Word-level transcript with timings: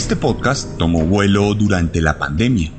Este 0.00 0.16
podcast 0.16 0.78
tomó 0.78 1.04
vuelo 1.04 1.52
durante 1.54 2.00
la 2.00 2.18
pandemia. 2.18 2.72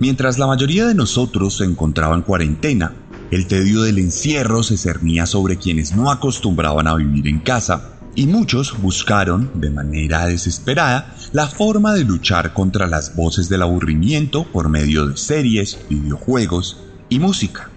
Mientras 0.00 0.38
la 0.38 0.46
mayoría 0.46 0.86
de 0.86 0.94
nosotros 0.94 1.56
se 1.56 1.64
encontraba 1.64 2.14
en 2.14 2.20
cuarentena, 2.20 2.92
el 3.30 3.46
tedio 3.46 3.80
del 3.80 3.98
encierro 3.98 4.62
se 4.62 4.76
cernía 4.76 5.24
sobre 5.24 5.56
quienes 5.56 5.96
no 5.96 6.10
acostumbraban 6.10 6.88
a 6.88 6.94
vivir 6.94 7.26
en 7.26 7.40
casa 7.40 7.94
y 8.14 8.26
muchos 8.26 8.78
buscaron, 8.82 9.50
de 9.54 9.70
manera 9.70 10.26
desesperada, 10.26 11.16
la 11.32 11.46
forma 11.46 11.94
de 11.94 12.04
luchar 12.04 12.52
contra 12.52 12.86
las 12.86 13.16
voces 13.16 13.48
del 13.48 13.62
aburrimiento 13.62 14.44
por 14.44 14.68
medio 14.68 15.06
de 15.06 15.16
series, 15.16 15.78
videojuegos 15.88 16.82
y 17.08 17.18
música. 17.18 17.70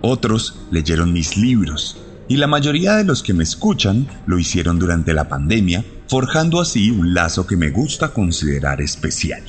Otros 0.00 0.58
leyeron 0.70 1.12
mis 1.12 1.36
libros, 1.36 1.98
y 2.28 2.38
la 2.38 2.46
mayoría 2.46 2.94
de 2.94 3.04
los 3.04 3.22
que 3.22 3.34
me 3.34 3.44
escuchan 3.44 4.08
lo 4.24 4.38
hicieron 4.38 4.78
durante 4.78 5.12
la 5.12 5.28
pandemia, 5.28 5.84
forjando 6.14 6.60
así 6.60 6.92
un 6.92 7.12
lazo 7.12 7.44
que 7.44 7.56
me 7.56 7.70
gusta 7.70 8.10
considerar 8.10 8.80
especial. 8.80 9.42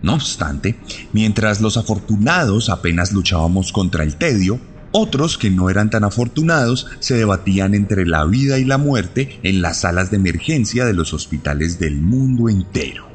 No 0.00 0.14
obstante, 0.14 0.78
mientras 1.12 1.60
los 1.60 1.76
afortunados 1.76 2.68
apenas 2.68 3.10
luchábamos 3.10 3.72
contra 3.72 4.04
el 4.04 4.14
tedio, 4.14 4.60
otros 4.92 5.36
que 5.36 5.50
no 5.50 5.70
eran 5.70 5.90
tan 5.90 6.04
afortunados 6.04 6.86
se 7.00 7.16
debatían 7.16 7.74
entre 7.74 8.06
la 8.06 8.24
vida 8.26 8.60
y 8.60 8.64
la 8.64 8.78
muerte 8.78 9.40
en 9.42 9.60
las 9.60 9.80
salas 9.80 10.12
de 10.12 10.18
emergencia 10.18 10.84
de 10.84 10.94
los 10.94 11.12
hospitales 11.12 11.80
del 11.80 12.00
mundo 12.00 12.48
entero. 12.48 13.08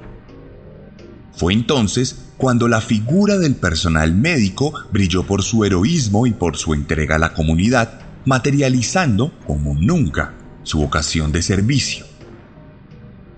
Fue 1.32 1.54
entonces 1.54 2.18
cuando 2.36 2.68
la 2.68 2.82
figura 2.82 3.38
del 3.38 3.56
personal 3.56 4.14
médico 4.14 4.74
brilló 4.92 5.24
por 5.26 5.42
su 5.42 5.64
heroísmo 5.64 6.28
y 6.28 6.32
por 6.32 6.58
su 6.58 6.74
entrega 6.74 7.16
a 7.16 7.20
la 7.20 7.34
comunidad, 7.34 8.02
materializando, 8.26 9.32
como 9.48 9.74
nunca, 9.74 10.34
su 10.64 10.80
vocación 10.80 11.32
de 11.32 11.42
servicio. 11.42 12.06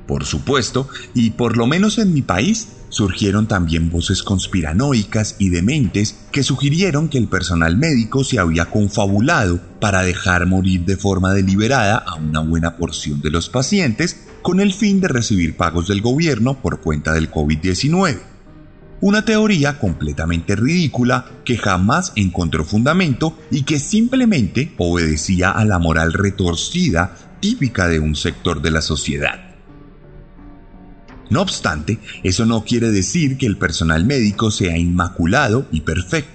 Por 0.07 0.25
supuesto, 0.25 0.87
y 1.13 1.31
por 1.31 1.57
lo 1.57 1.65
menos 1.65 1.97
en 1.97 2.13
mi 2.13 2.21
país, 2.21 2.67
surgieron 2.89 3.47
también 3.47 3.89
voces 3.89 4.23
conspiranoicas 4.23 5.35
y 5.39 5.49
dementes 5.49 6.15
que 6.31 6.43
sugirieron 6.43 7.09
que 7.09 7.17
el 7.17 7.27
personal 7.27 7.75
médico 7.75 8.23
se 8.23 8.39
había 8.39 8.65
confabulado 8.65 9.59
para 9.81 10.03
dejar 10.03 10.45
morir 10.45 10.85
de 10.85 10.95
forma 10.95 11.33
deliberada 11.33 11.97
a 11.97 12.15
una 12.15 12.39
buena 12.39 12.77
porción 12.77 13.21
de 13.21 13.31
los 13.31 13.49
pacientes 13.49 14.27
con 14.41 14.59
el 14.59 14.73
fin 14.73 15.01
de 15.01 15.07
recibir 15.07 15.57
pagos 15.57 15.87
del 15.87 16.01
gobierno 16.01 16.61
por 16.61 16.79
cuenta 16.79 17.13
del 17.13 17.31
COVID-19. 17.31 18.34
Una 19.01 19.25
teoría 19.25 19.77
completamente 19.77 20.55
ridícula 20.55 21.25
que 21.43 21.57
jamás 21.57 22.13
encontró 22.15 22.63
fundamento 22.63 23.37
y 23.51 23.63
que 23.63 23.77
simplemente 23.77 24.73
obedecía 24.77 25.51
a 25.51 25.65
la 25.65 25.79
moral 25.79 26.13
retorcida 26.13 27.15
típica 27.41 27.87
de 27.87 27.99
un 27.99 28.15
sector 28.15 28.61
de 28.61 28.71
la 28.71 28.81
sociedad. 28.81 29.55
No 31.29 31.41
obstante, 31.41 31.99
eso 32.23 32.45
no 32.45 32.63
quiere 32.63 32.91
decir 32.91 33.37
que 33.37 33.45
el 33.45 33.57
personal 33.57 34.05
médico 34.05 34.51
sea 34.51 34.77
inmaculado 34.77 35.67
y 35.71 35.81
perfecto. 35.81 36.34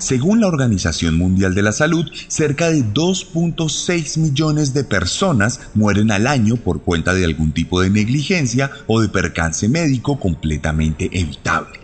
Según 0.00 0.40
la 0.40 0.46
Organización 0.46 1.18
Mundial 1.18 1.54
de 1.54 1.60
la 1.60 1.72
Salud, 1.72 2.06
cerca 2.26 2.70
de 2.70 2.82
2.6 2.82 4.16
millones 4.18 4.72
de 4.72 4.82
personas 4.82 5.60
mueren 5.74 6.10
al 6.10 6.26
año 6.26 6.56
por 6.56 6.80
cuenta 6.80 7.12
de 7.12 7.26
algún 7.26 7.52
tipo 7.52 7.82
de 7.82 7.90
negligencia 7.90 8.70
o 8.86 9.02
de 9.02 9.10
percance 9.10 9.68
médico 9.68 10.18
completamente 10.18 11.10
evitable. 11.12 11.80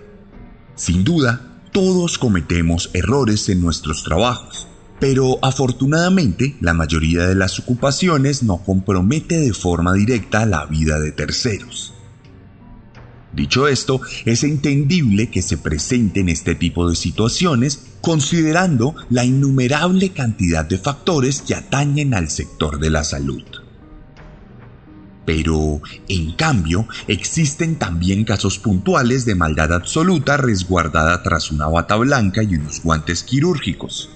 Sin 0.77 1.05
duda, 1.05 1.61
todos 1.73 2.17
cometemos 2.17 2.89
errores 2.95 3.51
en 3.51 3.61
nuestros 3.61 4.03
trabajos, 4.03 4.67
pero 4.99 5.39
afortunadamente 5.43 6.57
la 6.63 6.73
mayoría 6.73 7.27
de 7.27 7.35
las 7.35 7.59
ocupaciones 7.59 8.43
no 8.43 8.65
compromete 8.65 9.39
de 9.39 9.53
forma 9.53 9.93
directa 9.93 10.47
la 10.47 10.65
vida 10.65 10.99
de 10.99 11.13
terceros. 11.13 11.96
Dicho 13.37 13.69
esto, 13.69 14.01
es 14.25 14.45
entendible 14.45 15.29
que 15.29 15.43
se 15.43 15.59
presenten 15.59 16.31
este 16.31 16.55
tipo 16.55 16.89
de 16.89 16.97
situaciones 16.97 17.81
considerando 18.01 18.95
la 19.11 19.27
innumerable 19.27 20.09
cantidad 20.13 20.65
de 20.65 20.79
factores 20.79 21.43
que 21.43 21.55
atañen 21.55 22.15
al 22.15 22.31
sector 22.31 22.81
de 22.81 22.89
la 22.89 23.05
salud. 23.05 23.45
Pero, 25.27 25.83
en 26.09 26.33
cambio, 26.33 26.89
existen 27.09 27.77
también 27.77 28.25
casos 28.25 28.59
puntuales 28.59 29.27
de 29.27 29.35
maldad 29.35 29.75
absoluta 29.75 30.39
resguardada 30.39 31.23
tras 31.23 31.51
una 31.51 31.67
bata 31.67 31.97
blanca 31.97 32.43
y 32.43 32.55
unos 32.55 32.83
guantes 32.83 33.23
quirúrgicos. 33.23 34.09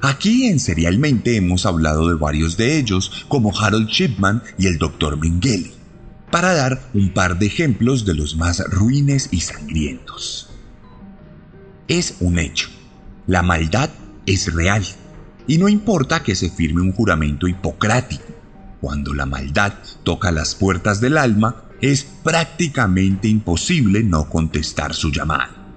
Aquí 0.00 0.46
en 0.46 0.58
Serialmente 0.58 1.36
hemos 1.36 1.66
hablado 1.66 2.08
de 2.08 2.14
varios 2.14 2.56
de 2.56 2.78
ellos, 2.78 3.26
como 3.28 3.52
Harold 3.58 3.88
Shipman 3.88 4.42
y 4.56 4.68
el 4.68 4.78
Dr. 4.78 5.18
Mengele 5.18 5.83
para 6.34 6.52
dar 6.52 6.90
un 6.94 7.10
par 7.10 7.38
de 7.38 7.46
ejemplos 7.46 8.04
de 8.04 8.12
los 8.12 8.34
más 8.34 8.58
ruines 8.68 9.28
y 9.30 9.42
sangrientos. 9.42 10.50
Es 11.86 12.16
un 12.18 12.40
hecho. 12.40 12.70
La 13.28 13.42
maldad 13.42 13.88
es 14.26 14.52
real. 14.52 14.84
Y 15.46 15.58
no 15.58 15.68
importa 15.68 16.24
que 16.24 16.34
se 16.34 16.50
firme 16.50 16.80
un 16.80 16.90
juramento 16.90 17.46
hipocrático. 17.46 18.24
Cuando 18.80 19.14
la 19.14 19.26
maldad 19.26 19.74
toca 20.02 20.32
las 20.32 20.56
puertas 20.56 21.00
del 21.00 21.18
alma, 21.18 21.66
es 21.80 22.02
prácticamente 22.02 23.28
imposible 23.28 24.02
no 24.02 24.28
contestar 24.28 24.92
su 24.92 25.12
llamada. 25.12 25.76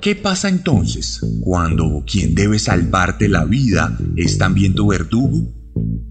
¿Qué 0.00 0.16
pasa 0.16 0.48
entonces 0.48 1.20
cuando 1.42 2.04
quien 2.10 2.34
debe 2.34 2.58
salvarte 2.58 3.28
la 3.28 3.44
vida 3.44 3.98
es 4.16 4.38
también 4.38 4.74
tu 4.74 4.86
verdugo? 4.86 5.59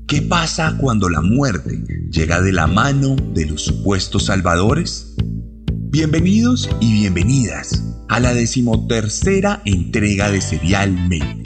¿Qué 0.07 0.21
pasa 0.21 0.75
cuando 0.77 1.09
la 1.09 1.21
muerte 1.21 1.83
llega 2.09 2.41
de 2.41 2.51
la 2.51 2.67
mano 2.67 3.15
de 3.33 3.45
los 3.45 3.63
supuestos 3.63 4.25
salvadores? 4.25 5.15
Bienvenidos 5.91 6.69
y 6.79 6.93
bienvenidas 6.93 7.83
a 8.09 8.19
la 8.19 8.33
decimotercera 8.33 9.61
entrega 9.65 10.31
de 10.31 10.41
Serial 10.41 10.91
Men, 11.07 11.43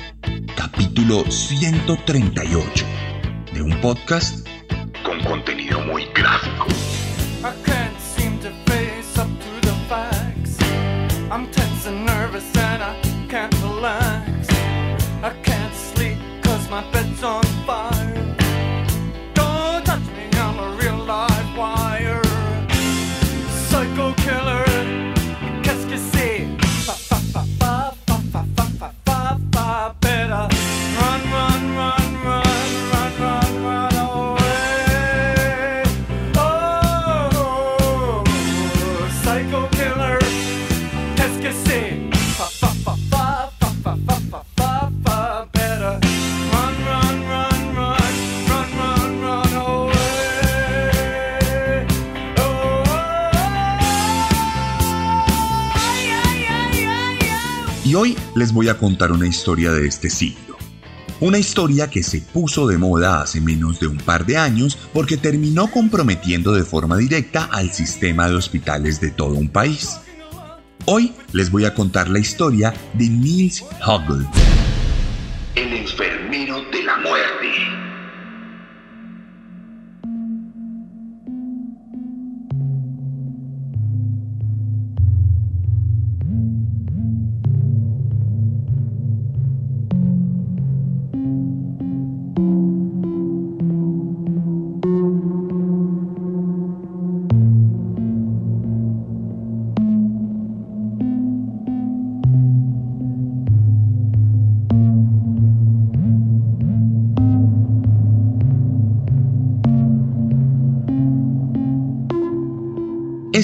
capítulo 0.56 1.30
138, 1.30 2.86
de 3.54 3.62
un 3.62 3.82
podcast 3.82 4.48
con 5.04 5.20
contenido 5.24 5.82
muy 5.82 6.06
gráfico. 6.14 6.68
Contar 58.84 59.14
una 59.14 59.28
historia 59.28 59.72
de 59.72 59.88
este 59.88 60.10
siglo. 60.10 60.58
Una 61.22 61.38
historia 61.38 61.90
que 61.90 62.04
se 62.04 62.20
puso 62.20 62.68
de 62.68 62.78
moda 62.78 63.22
hace 63.22 63.40
menos 63.40 63.80
de 63.80 63.88
un 63.88 63.96
par 63.96 64.26
de 64.26 64.36
años 64.36 64.78
porque 64.92 65.16
terminó 65.16 65.72
comprometiendo 65.72 66.52
de 66.52 66.66
forma 66.66 66.98
directa 66.98 67.48
al 67.50 67.72
sistema 67.72 68.28
de 68.28 68.36
hospitales 68.36 69.00
de 69.00 69.12
todo 69.12 69.36
un 69.36 69.48
país. 69.48 70.02
Hoy 70.84 71.14
les 71.32 71.50
voy 71.50 71.64
a 71.64 71.74
contar 71.74 72.10
la 72.10 72.20
historia 72.20 72.74
de 72.94 73.08
Niels 73.08 73.64
Hoggle. 73.86 74.28
El 75.56 75.72
enfermero 75.78 76.58
de 76.70 76.84
la 76.84 76.98
muerte. 76.98 77.73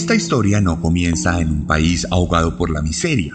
Esta 0.10 0.24
historia 0.24 0.60
no 0.60 0.82
comienza 0.82 1.40
en 1.40 1.52
un 1.52 1.68
país 1.68 2.08
ahogado 2.10 2.58
por 2.58 2.72
la 2.72 2.82
miseria. 2.82 3.32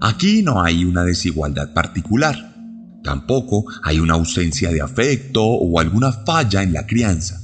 Aquí 0.00 0.42
no 0.42 0.62
hay 0.62 0.86
una 0.86 1.04
desigualdad 1.04 1.74
particular. 1.74 2.56
Tampoco 3.04 3.66
hay 3.82 4.00
una 4.00 4.14
ausencia 4.14 4.70
de 4.70 4.80
afecto 4.80 5.44
o 5.44 5.78
alguna 5.78 6.10
falla 6.10 6.62
en 6.62 6.72
la 6.72 6.86
crianza. 6.86 7.38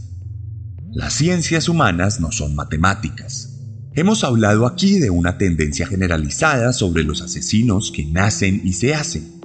Las 0.90 1.12
ciencias 1.12 1.69
humanas 1.69 2.20
no 2.20 2.32
son 2.32 2.55
matemáticas. 2.55 3.61
Hemos 3.93 4.25
hablado 4.25 4.64
aquí 4.64 4.99
de 4.99 5.10
una 5.10 5.37
tendencia 5.37 5.87
generalizada 5.87 6.72
sobre 6.72 7.05
los 7.05 7.20
asesinos 7.20 7.93
que 7.94 8.06
nacen 8.06 8.62
y 8.64 8.72
se 8.72 8.94
hacen. 8.94 9.43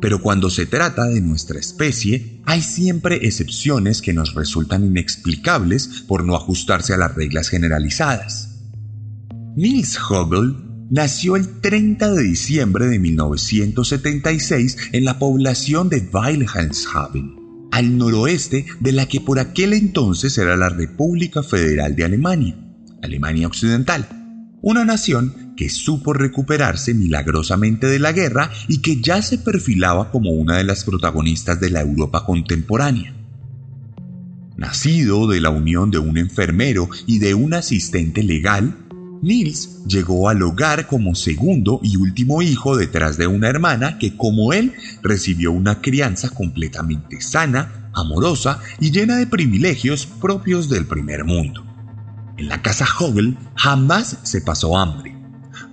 Pero 0.00 0.20
cuando 0.20 0.50
se 0.50 0.66
trata 0.66 1.04
de 1.04 1.20
nuestra 1.20 1.60
especie, 1.60 2.42
hay 2.46 2.62
siempre 2.62 3.28
excepciones 3.28 4.02
que 4.02 4.12
nos 4.12 4.34
resultan 4.34 4.84
inexplicables 4.84 6.02
por 6.08 6.24
no 6.24 6.34
ajustarse 6.34 6.94
a 6.94 6.98
las 6.98 7.14
reglas 7.14 7.48
generalizadas. 7.48 8.45
Niels 9.56 9.98
Hogel 10.10 10.54
nació 10.90 11.34
el 11.34 11.62
30 11.62 12.12
de 12.12 12.22
diciembre 12.24 12.88
de 12.88 12.98
1976 12.98 14.76
en 14.92 15.06
la 15.06 15.18
población 15.18 15.88
de 15.88 16.06
Wilhelmshaven, 16.12 17.36
al 17.72 17.96
noroeste 17.96 18.66
de 18.80 18.92
la 18.92 19.06
que 19.06 19.22
por 19.22 19.38
aquel 19.38 19.72
entonces 19.72 20.36
era 20.36 20.58
la 20.58 20.68
República 20.68 21.42
Federal 21.42 21.96
de 21.96 22.04
Alemania. 22.04 22.54
Alemania 23.02 23.46
Occidental, 23.46 24.58
una 24.60 24.84
nación 24.84 25.54
que 25.56 25.70
supo 25.70 26.12
recuperarse 26.12 26.92
milagrosamente 26.92 27.86
de 27.86 27.98
la 27.98 28.12
guerra 28.12 28.50
y 28.68 28.82
que 28.82 29.00
ya 29.00 29.22
se 29.22 29.38
perfilaba 29.38 30.10
como 30.10 30.32
una 30.32 30.58
de 30.58 30.64
las 30.64 30.84
protagonistas 30.84 31.58
de 31.60 31.70
la 31.70 31.80
Europa 31.80 32.26
contemporánea. 32.26 33.14
Nacido 34.58 35.26
de 35.26 35.40
la 35.40 35.48
unión 35.48 35.90
de 35.90 35.98
un 35.98 36.18
enfermero 36.18 36.90
y 37.06 37.20
de 37.20 37.32
un 37.32 37.54
asistente 37.54 38.22
legal, 38.22 38.85
Nils 39.22 39.82
llegó 39.86 40.28
al 40.28 40.42
hogar 40.42 40.86
como 40.86 41.14
segundo 41.14 41.80
y 41.82 41.96
último 41.96 42.42
hijo 42.42 42.76
detrás 42.76 43.16
de 43.16 43.26
una 43.26 43.48
hermana 43.48 43.98
que 43.98 44.16
como 44.16 44.52
él 44.52 44.74
recibió 45.02 45.52
una 45.52 45.80
crianza 45.80 46.30
completamente 46.30 47.20
sana, 47.20 47.90
amorosa 47.94 48.60
y 48.78 48.90
llena 48.90 49.16
de 49.16 49.26
privilegios 49.26 50.06
propios 50.06 50.68
del 50.68 50.86
primer 50.86 51.24
mundo. 51.24 51.64
En 52.36 52.48
la 52.48 52.60
casa 52.60 52.86
Hogel 52.98 53.38
jamás 53.54 54.18
se 54.22 54.42
pasó 54.42 54.76
hambre. 54.76 55.16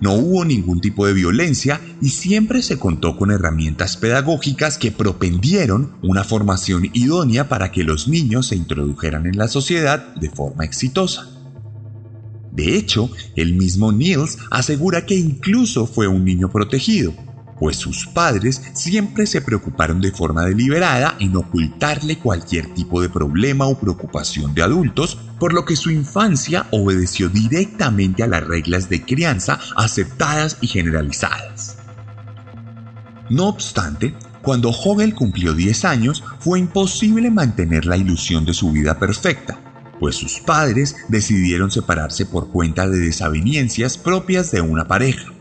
No 0.00 0.14
hubo 0.14 0.44
ningún 0.44 0.80
tipo 0.80 1.06
de 1.06 1.12
violencia 1.12 1.80
y 2.00 2.08
siempre 2.08 2.62
se 2.62 2.78
contó 2.78 3.16
con 3.16 3.30
herramientas 3.30 3.96
pedagógicas 3.96 4.78
que 4.78 4.90
propendieron 4.90 5.96
una 6.02 6.24
formación 6.24 6.90
idónea 6.94 7.48
para 7.48 7.70
que 7.70 7.84
los 7.84 8.08
niños 8.08 8.48
se 8.48 8.56
introdujeran 8.56 9.26
en 9.26 9.36
la 9.36 9.48
sociedad 9.48 10.14
de 10.14 10.30
forma 10.30 10.64
exitosa. 10.64 11.33
De 12.54 12.76
hecho, 12.76 13.10
el 13.36 13.54
mismo 13.54 13.92
Niels 13.92 14.38
asegura 14.50 15.04
que 15.04 15.16
incluso 15.16 15.86
fue 15.86 16.06
un 16.06 16.24
niño 16.24 16.48
protegido, 16.50 17.12
pues 17.58 17.76
sus 17.76 18.06
padres 18.06 18.62
siempre 18.74 19.26
se 19.26 19.40
preocuparon 19.40 20.00
de 20.00 20.12
forma 20.12 20.44
deliberada 20.44 21.16
en 21.18 21.36
ocultarle 21.36 22.18
cualquier 22.18 22.72
tipo 22.74 23.00
de 23.02 23.08
problema 23.08 23.66
o 23.66 23.78
preocupación 23.78 24.54
de 24.54 24.62
adultos, 24.62 25.18
por 25.38 25.52
lo 25.52 25.64
que 25.64 25.76
su 25.76 25.90
infancia 25.90 26.66
obedeció 26.70 27.28
directamente 27.28 28.22
a 28.22 28.28
las 28.28 28.46
reglas 28.46 28.88
de 28.88 29.02
crianza 29.02 29.58
aceptadas 29.76 30.58
y 30.60 30.68
generalizadas. 30.68 31.78
No 33.30 33.48
obstante, 33.48 34.14
cuando 34.42 34.68
Hogel 34.70 35.14
cumplió 35.14 35.54
10 35.54 35.84
años, 35.86 36.22
fue 36.38 36.58
imposible 36.58 37.30
mantener 37.30 37.86
la 37.86 37.96
ilusión 37.96 38.44
de 38.44 38.52
su 38.52 38.70
vida 38.70 38.98
perfecta, 38.98 39.58
pues 40.04 40.16
sus 40.16 40.38
padres 40.38 40.96
decidieron 41.08 41.70
separarse 41.70 42.26
por 42.26 42.50
cuenta 42.50 42.86
de 42.86 42.98
desavenencias 42.98 43.96
propias 43.96 44.50
de 44.50 44.60
una 44.60 44.86
pareja. 44.86 45.32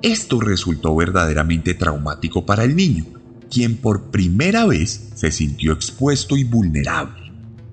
Esto 0.00 0.40
resultó 0.40 0.96
verdaderamente 0.96 1.74
traumático 1.74 2.46
para 2.46 2.64
el 2.64 2.74
niño, 2.74 3.04
quien 3.50 3.76
por 3.76 4.10
primera 4.10 4.64
vez 4.64 5.10
se 5.14 5.30
sintió 5.30 5.74
expuesto 5.74 6.38
y 6.38 6.44
vulnerable, 6.44 7.30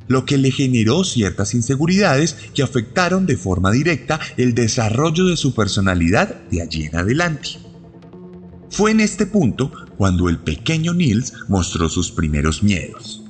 lo 0.09 0.25
que 0.25 0.37
le 0.37 0.51
generó 0.51 1.05
ciertas 1.05 1.53
inseguridades 1.53 2.35
que 2.53 2.63
afectaron 2.63 3.25
de 3.25 3.37
forma 3.37 3.71
directa 3.71 4.19
el 4.35 4.53
desarrollo 4.53 5.27
de 5.27 5.37
su 5.37 5.55
personalidad 5.55 6.35
de 6.51 6.63
allí 6.63 6.83
en 6.83 6.97
adelante. 6.97 7.51
Fue 8.69 8.91
en 8.91 8.99
este 8.99 9.25
punto 9.25 9.71
cuando 9.95 10.27
el 10.27 10.39
pequeño 10.39 10.93
Nils 10.93 11.31
mostró 11.47 11.87
sus 11.87 12.11
primeros 12.11 12.61
miedos. 12.61 13.22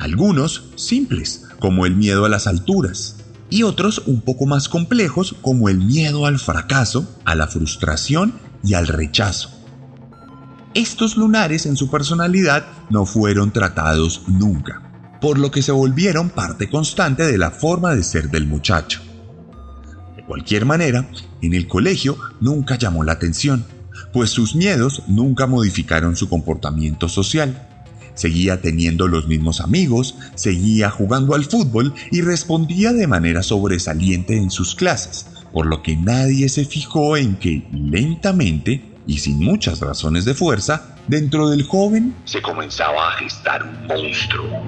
Algunos 0.00 0.70
simples, 0.76 1.44
como 1.58 1.84
el 1.84 1.94
miedo 1.94 2.24
a 2.24 2.30
las 2.30 2.46
alturas, 2.46 3.16
y 3.50 3.64
otros 3.64 3.98
un 4.06 4.22
poco 4.22 4.46
más 4.46 4.70
complejos 4.70 5.36
como 5.42 5.68
el 5.68 5.76
miedo 5.76 6.24
al 6.24 6.38
fracaso, 6.38 7.18
a 7.26 7.34
la 7.34 7.48
frustración 7.48 8.32
y 8.64 8.72
al 8.72 8.86
rechazo. 8.86 9.50
Estos 10.72 11.18
lunares 11.18 11.66
en 11.66 11.76
su 11.76 11.90
personalidad 11.90 12.64
no 12.88 13.04
fueron 13.04 13.52
tratados 13.52 14.22
nunca, 14.26 15.18
por 15.20 15.38
lo 15.38 15.50
que 15.50 15.60
se 15.60 15.72
volvieron 15.72 16.30
parte 16.30 16.70
constante 16.70 17.26
de 17.26 17.36
la 17.36 17.50
forma 17.50 17.94
de 17.94 18.02
ser 18.02 18.30
del 18.30 18.46
muchacho. 18.46 19.02
De 20.16 20.24
cualquier 20.24 20.64
manera, 20.64 21.10
en 21.42 21.52
el 21.52 21.68
colegio 21.68 22.16
nunca 22.40 22.78
llamó 22.78 23.04
la 23.04 23.12
atención, 23.12 23.66
pues 24.14 24.30
sus 24.30 24.54
miedos 24.54 25.02
nunca 25.08 25.46
modificaron 25.46 26.16
su 26.16 26.30
comportamiento 26.30 27.06
social 27.06 27.66
seguía 28.14 28.60
teniendo 28.60 29.08
los 29.08 29.26
mismos 29.26 29.60
amigos, 29.60 30.16
seguía 30.34 30.90
jugando 30.90 31.34
al 31.34 31.44
fútbol 31.44 31.94
y 32.10 32.22
respondía 32.22 32.92
de 32.92 33.06
manera 33.06 33.42
sobresaliente 33.42 34.36
en 34.36 34.50
sus 34.50 34.74
clases, 34.74 35.26
por 35.52 35.66
lo 35.66 35.82
que 35.82 35.96
nadie 35.96 36.48
se 36.48 36.64
fijó 36.64 37.16
en 37.16 37.36
que 37.36 37.66
lentamente 37.72 38.90
y 39.06 39.18
sin 39.18 39.42
muchas 39.42 39.80
razones 39.80 40.24
de 40.24 40.34
fuerza, 40.34 40.96
dentro 41.08 41.48
del 41.48 41.64
joven 41.64 42.14
se 42.24 42.40
comenzaba 42.40 43.08
a 43.08 43.12
gestar 43.12 43.62
un 43.64 43.86
monstruo. 43.86 44.62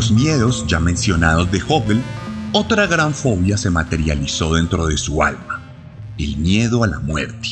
Los 0.00 0.12
miedos 0.12 0.64
ya 0.66 0.80
mencionados 0.80 1.52
de 1.52 1.60
Hogel, 1.68 2.00
otra 2.54 2.86
gran 2.86 3.12
fobia 3.12 3.58
se 3.58 3.68
materializó 3.68 4.54
dentro 4.54 4.86
de 4.86 4.96
su 4.96 5.22
alma, 5.22 5.60
el 6.16 6.38
miedo 6.38 6.82
a 6.84 6.86
la 6.86 7.00
muerte. 7.00 7.50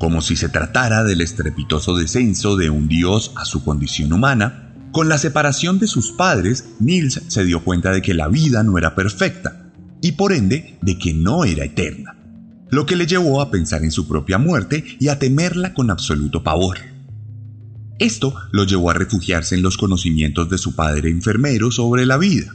Como 0.00 0.20
si 0.20 0.34
se 0.34 0.48
tratara 0.48 1.04
del 1.04 1.20
estrepitoso 1.20 1.96
descenso 1.96 2.56
de 2.56 2.70
un 2.70 2.88
dios 2.88 3.30
a 3.36 3.44
su 3.44 3.62
condición 3.62 4.12
humana, 4.12 4.74
con 4.90 5.08
la 5.08 5.16
separación 5.16 5.78
de 5.78 5.86
sus 5.86 6.10
padres, 6.10 6.70
Niels 6.80 7.22
se 7.28 7.44
dio 7.44 7.62
cuenta 7.62 7.92
de 7.92 8.02
que 8.02 8.14
la 8.14 8.26
vida 8.26 8.64
no 8.64 8.76
era 8.76 8.96
perfecta 8.96 9.70
y 10.02 10.12
por 10.12 10.32
ende 10.32 10.76
de 10.82 10.98
que 10.98 11.14
no 11.14 11.44
era 11.44 11.64
eterna, 11.64 12.16
lo 12.68 12.84
que 12.84 12.96
le 12.96 13.06
llevó 13.06 13.40
a 13.40 13.52
pensar 13.52 13.84
en 13.84 13.92
su 13.92 14.08
propia 14.08 14.38
muerte 14.38 14.84
y 14.98 15.06
a 15.06 15.20
temerla 15.20 15.72
con 15.72 15.92
absoluto 15.92 16.42
pavor. 16.42 16.97
Esto 17.98 18.32
lo 18.52 18.64
llevó 18.64 18.90
a 18.90 18.94
refugiarse 18.94 19.56
en 19.56 19.62
los 19.62 19.76
conocimientos 19.76 20.48
de 20.48 20.58
su 20.58 20.76
padre 20.76 21.10
enfermero 21.10 21.72
sobre 21.72 22.06
la 22.06 22.16
vida, 22.16 22.54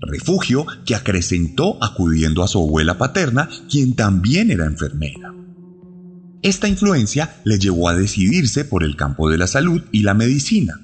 refugio 0.00 0.66
que 0.86 0.94
acrecentó 0.94 1.82
acudiendo 1.82 2.44
a 2.44 2.48
su 2.48 2.58
abuela 2.58 2.96
paterna, 2.96 3.48
quien 3.68 3.94
también 3.94 4.52
era 4.52 4.66
enfermera. 4.66 5.34
Esta 6.42 6.68
influencia 6.68 7.40
le 7.44 7.58
llevó 7.58 7.88
a 7.88 7.96
decidirse 7.96 8.64
por 8.64 8.84
el 8.84 8.94
campo 8.94 9.30
de 9.30 9.38
la 9.38 9.48
salud 9.48 9.82
y 9.90 10.02
la 10.02 10.14
medicina, 10.14 10.74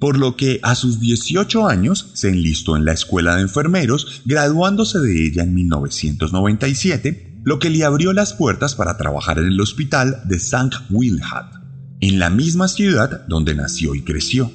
por 0.00 0.18
lo 0.18 0.34
que 0.34 0.58
a 0.62 0.74
sus 0.74 0.98
18 0.98 1.68
años 1.68 2.10
se 2.14 2.30
enlistó 2.30 2.76
en 2.76 2.84
la 2.84 2.92
Escuela 2.92 3.36
de 3.36 3.42
Enfermeros, 3.42 4.22
graduándose 4.24 4.98
de 4.98 5.26
ella 5.26 5.44
en 5.44 5.54
1997, 5.54 7.38
lo 7.44 7.58
que 7.60 7.70
le 7.70 7.84
abrió 7.84 8.12
las 8.12 8.32
puertas 8.32 8.74
para 8.74 8.96
trabajar 8.96 9.38
en 9.38 9.46
el 9.46 9.60
hospital 9.60 10.22
de 10.24 10.36
St. 10.36 10.76
Wilhelm 10.90 11.59
en 12.00 12.18
la 12.18 12.30
misma 12.30 12.68
ciudad 12.68 13.26
donde 13.28 13.54
nació 13.54 13.94
y 13.94 14.02
creció. 14.02 14.50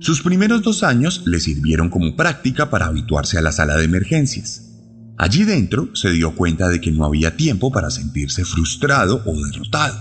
Sus 0.00 0.22
primeros 0.22 0.62
dos 0.62 0.82
años 0.82 1.22
le 1.24 1.40
sirvieron 1.40 1.88
como 1.88 2.14
práctica 2.14 2.68
para 2.68 2.86
habituarse 2.86 3.38
a 3.38 3.42
la 3.42 3.52
sala 3.52 3.76
de 3.76 3.84
emergencias. 3.84 4.70
Allí 5.16 5.44
dentro 5.44 5.94
se 5.94 6.10
dio 6.10 6.34
cuenta 6.34 6.68
de 6.68 6.80
que 6.80 6.90
no 6.92 7.04
había 7.04 7.36
tiempo 7.36 7.72
para 7.72 7.90
sentirse 7.90 8.44
frustrado 8.44 9.22
o 9.24 9.46
derrotado. 9.46 9.96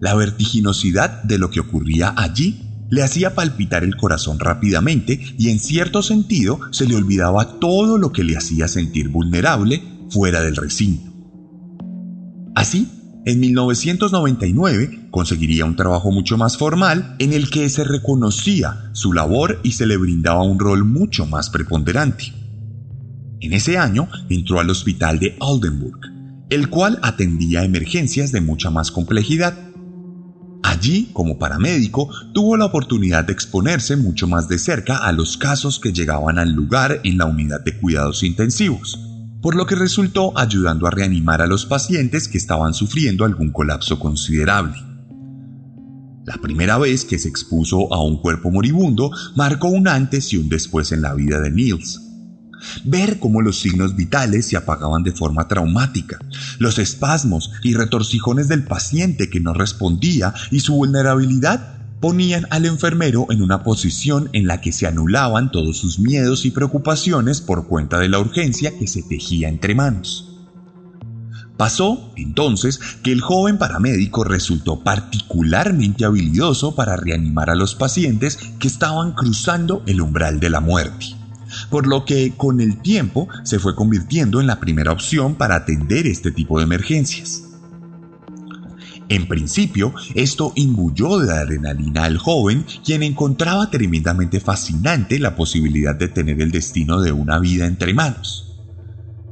La 0.00 0.14
vertiginosidad 0.14 1.22
de 1.22 1.38
lo 1.38 1.50
que 1.50 1.60
ocurría 1.60 2.12
allí 2.16 2.60
le 2.90 3.02
hacía 3.02 3.34
palpitar 3.34 3.84
el 3.84 3.96
corazón 3.96 4.38
rápidamente 4.38 5.18
y 5.38 5.48
en 5.48 5.60
cierto 5.60 6.02
sentido 6.02 6.60
se 6.72 6.86
le 6.86 6.96
olvidaba 6.96 7.58
todo 7.58 7.96
lo 7.96 8.12
que 8.12 8.24
le 8.24 8.36
hacía 8.36 8.68
sentir 8.68 9.08
vulnerable 9.08 9.82
fuera 10.10 10.42
del 10.42 10.56
recinto. 10.56 11.10
Así, 12.54 12.88
en 13.24 13.38
1999 13.38 15.08
conseguiría 15.10 15.64
un 15.64 15.76
trabajo 15.76 16.10
mucho 16.10 16.36
más 16.36 16.56
formal 16.56 17.14
en 17.20 17.32
el 17.32 17.50
que 17.50 17.68
se 17.68 17.84
reconocía 17.84 18.90
su 18.92 19.12
labor 19.12 19.60
y 19.62 19.72
se 19.72 19.86
le 19.86 19.96
brindaba 19.96 20.42
un 20.42 20.58
rol 20.58 20.84
mucho 20.84 21.24
más 21.26 21.48
preponderante. 21.48 22.32
En 23.40 23.52
ese 23.52 23.78
año 23.78 24.08
entró 24.28 24.58
al 24.58 24.70
hospital 24.70 25.20
de 25.20 25.36
Oldenburg, 25.38 26.00
el 26.50 26.68
cual 26.68 26.98
atendía 27.02 27.64
emergencias 27.64 28.32
de 28.32 28.40
mucha 28.40 28.70
más 28.70 28.90
complejidad. 28.90 29.56
Allí, 30.64 31.10
como 31.12 31.38
paramédico, 31.38 32.08
tuvo 32.34 32.56
la 32.56 32.64
oportunidad 32.64 33.24
de 33.24 33.32
exponerse 33.32 33.96
mucho 33.96 34.26
más 34.26 34.48
de 34.48 34.58
cerca 34.58 34.96
a 34.96 35.12
los 35.12 35.36
casos 35.36 35.78
que 35.78 35.92
llegaban 35.92 36.38
al 36.38 36.52
lugar 36.52 37.00
en 37.04 37.18
la 37.18 37.26
unidad 37.26 37.60
de 37.60 37.76
cuidados 37.78 38.22
intensivos 38.24 39.11
por 39.42 39.56
lo 39.56 39.66
que 39.66 39.74
resultó 39.74 40.32
ayudando 40.38 40.86
a 40.86 40.90
reanimar 40.90 41.42
a 41.42 41.46
los 41.46 41.66
pacientes 41.66 42.28
que 42.28 42.38
estaban 42.38 42.72
sufriendo 42.72 43.24
algún 43.24 43.50
colapso 43.50 43.98
considerable. 43.98 44.76
La 46.24 46.36
primera 46.36 46.78
vez 46.78 47.04
que 47.04 47.18
se 47.18 47.28
expuso 47.28 47.92
a 47.92 48.00
un 48.00 48.22
cuerpo 48.22 48.52
moribundo 48.52 49.10
marcó 49.34 49.68
un 49.68 49.88
antes 49.88 50.32
y 50.32 50.36
un 50.36 50.48
después 50.48 50.92
en 50.92 51.02
la 51.02 51.14
vida 51.14 51.40
de 51.40 51.50
Niels. 51.50 52.00
Ver 52.84 53.18
cómo 53.18 53.42
los 53.42 53.58
signos 53.58 53.96
vitales 53.96 54.46
se 54.46 54.56
apagaban 54.56 55.02
de 55.02 55.10
forma 55.10 55.48
traumática, 55.48 56.20
los 56.60 56.78
espasmos 56.78 57.50
y 57.64 57.74
retorcijones 57.74 58.46
del 58.46 58.62
paciente 58.62 59.28
que 59.28 59.40
no 59.40 59.52
respondía 59.52 60.32
y 60.52 60.60
su 60.60 60.74
vulnerabilidad 60.74 61.81
ponían 62.02 62.48
al 62.50 62.66
enfermero 62.66 63.28
en 63.30 63.42
una 63.42 63.62
posición 63.62 64.28
en 64.32 64.48
la 64.48 64.60
que 64.60 64.72
se 64.72 64.88
anulaban 64.88 65.52
todos 65.52 65.78
sus 65.78 66.00
miedos 66.00 66.44
y 66.44 66.50
preocupaciones 66.50 67.40
por 67.40 67.68
cuenta 67.68 68.00
de 68.00 68.08
la 68.08 68.18
urgencia 68.18 68.76
que 68.76 68.88
se 68.88 69.04
tejía 69.04 69.48
entre 69.48 69.76
manos. 69.76 70.28
Pasó, 71.56 72.12
entonces, 72.16 72.80
que 73.04 73.12
el 73.12 73.20
joven 73.20 73.56
paramédico 73.56 74.24
resultó 74.24 74.82
particularmente 74.82 76.04
habilidoso 76.04 76.74
para 76.74 76.96
reanimar 76.96 77.50
a 77.50 77.54
los 77.54 77.76
pacientes 77.76 78.36
que 78.58 78.66
estaban 78.66 79.12
cruzando 79.12 79.84
el 79.86 80.00
umbral 80.00 80.40
de 80.40 80.50
la 80.50 80.58
muerte, 80.58 81.14
por 81.70 81.86
lo 81.86 82.04
que 82.04 82.34
con 82.36 82.60
el 82.60 82.82
tiempo 82.82 83.28
se 83.44 83.60
fue 83.60 83.76
convirtiendo 83.76 84.40
en 84.40 84.48
la 84.48 84.58
primera 84.58 84.90
opción 84.90 85.36
para 85.36 85.54
atender 85.54 86.08
este 86.08 86.32
tipo 86.32 86.58
de 86.58 86.64
emergencias. 86.64 87.51
En 89.12 89.26
principio, 89.26 89.92
esto 90.14 90.54
imbuyó 90.56 91.18
de 91.18 91.34
adrenalina 91.34 92.04
al 92.04 92.16
joven, 92.16 92.64
quien 92.82 93.02
encontraba 93.02 93.68
tremendamente 93.68 94.40
fascinante 94.40 95.18
la 95.18 95.36
posibilidad 95.36 95.94
de 95.94 96.08
tener 96.08 96.40
el 96.40 96.50
destino 96.50 96.98
de 96.98 97.12
una 97.12 97.38
vida 97.38 97.66
entre 97.66 97.92
manos. 97.92 98.56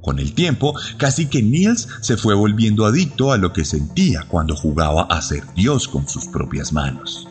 Con 0.02 0.18
el 0.18 0.34
tiempo, 0.34 0.74
casi 0.98 1.28
que 1.28 1.40
Niels 1.40 1.88
se 2.02 2.18
fue 2.18 2.34
volviendo 2.34 2.84
adicto 2.84 3.32
a 3.32 3.38
lo 3.38 3.54
que 3.54 3.64
sentía 3.64 4.26
cuando 4.28 4.54
jugaba 4.54 5.04
a 5.04 5.22
ser 5.22 5.44
Dios 5.56 5.88
con 5.88 6.06
sus 6.06 6.26
propias 6.26 6.74
manos. 6.74 7.26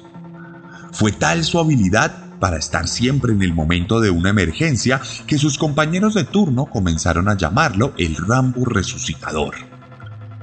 Fue 0.92 1.12
tal 1.12 1.44
su 1.44 1.60
habilidad 1.60 2.40
para 2.40 2.58
estar 2.58 2.88
siempre 2.88 3.32
en 3.32 3.44
el 3.44 3.54
momento 3.54 4.02
de 4.02 4.10
una 4.10 4.32
emergencia 4.32 5.00
que 5.28 5.38
sus 5.38 5.60
compañeros 5.60 6.16
de 6.16 6.24
turno 6.24 6.66
comenzaron 6.66 7.30
a 7.30 7.38
llamarlo 7.38 7.94
el 8.00 8.16
Rambo 8.16 8.66
resucitador 8.66 9.69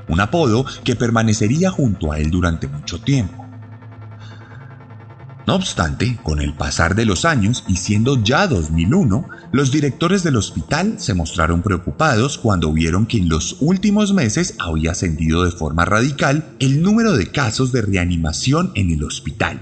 un 0.09 0.21
apodo 0.21 0.65
que 0.85 0.97
permanecería 0.97 1.71
junto 1.71 2.13
a 2.13 2.19
él 2.19 2.31
durante 2.31 2.69
mucho 2.69 3.01
tiempo. 3.01 3.47
No 5.47 5.55
obstante, 5.55 6.19
con 6.25 6.41
el 6.41 6.55
pasar 6.55 6.97
de 6.97 7.05
los 7.05 7.25
años 7.25 7.63
y 7.69 7.77
siendo 7.77 8.21
ya 8.21 8.49
2001, 8.49 9.29
los 9.53 9.71
directores 9.71 10.25
del 10.25 10.35
hospital 10.35 10.95
se 10.99 11.15
mostraron 11.15 11.63
preocupados 11.63 12.37
cuando 12.37 12.73
vieron 12.73 13.07
que 13.07 13.19
en 13.19 13.29
los 13.29 13.59
últimos 13.61 14.13
meses 14.13 14.57
había 14.59 14.91
ascendido 14.91 15.45
de 15.45 15.53
forma 15.53 15.85
radical 15.85 16.57
el 16.59 16.83
número 16.83 17.17
de 17.17 17.31
casos 17.31 17.71
de 17.71 17.83
reanimación 17.83 18.73
en 18.75 18.91
el 18.91 19.05
hospital. 19.05 19.61